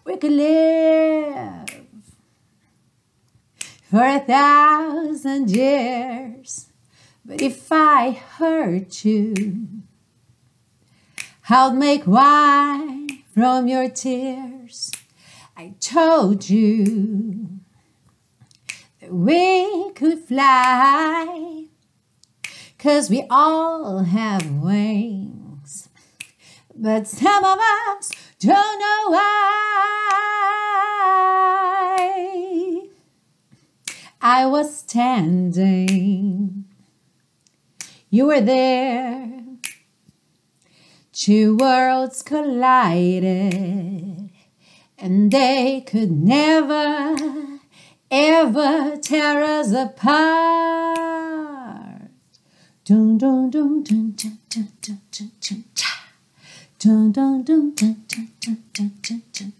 We 0.05 0.17
could 0.17 0.35
live 0.35 1.81
for 3.89 4.03
a 4.03 4.19
thousand 4.19 5.49
years, 5.49 6.67
but 7.23 7.41
if 7.41 7.71
I 7.71 8.19
hurt 8.39 9.05
you, 9.05 9.67
I'll 11.47 11.73
make 11.73 12.07
wine 12.07 13.20
from 13.33 13.67
your 13.67 13.89
tears. 13.89 14.91
I 15.55 15.73
told 15.79 16.49
you 16.49 17.59
that 18.99 19.13
we 19.13 19.91
could 19.91 20.19
fly, 20.19 21.65
cause 22.77 23.09
we 23.09 23.23
all 23.29 23.99
have 23.99 24.51
wings. 24.51 25.89
But 26.75 27.07
some 27.07 27.43
of 27.43 27.59
us 27.89 28.11
don't 28.39 28.79
know 28.79 29.11
why. 29.11 29.51
I 34.21 34.45
was 34.45 34.75
standing, 34.77 36.65
you 38.09 38.25
were 38.27 38.41
there 38.41 39.50
Two 41.21 41.53
worlds 41.55 42.23
collided, 42.23 44.31
and 44.97 45.29
they 45.29 45.83
could 45.85 46.09
never, 46.09 47.15
ever 48.09 48.97
tear 48.97 49.43
us 49.43 49.71
apart. 49.71 50.97
Dun 52.83 53.19
dun 53.19 53.51
dun 53.51 53.83
dun 53.83 54.15
dun 54.17 54.39
dun 54.49 54.69
dun 54.81 54.99
dun 55.39 55.63
cha. 55.75 56.07
Dun 56.79 57.11
dun 57.11 57.43
dun 57.43 57.75
dun 57.75 57.97
dun 58.07 58.27
dun 58.73 58.91
dun 59.03 59.21
dun. 59.31 59.53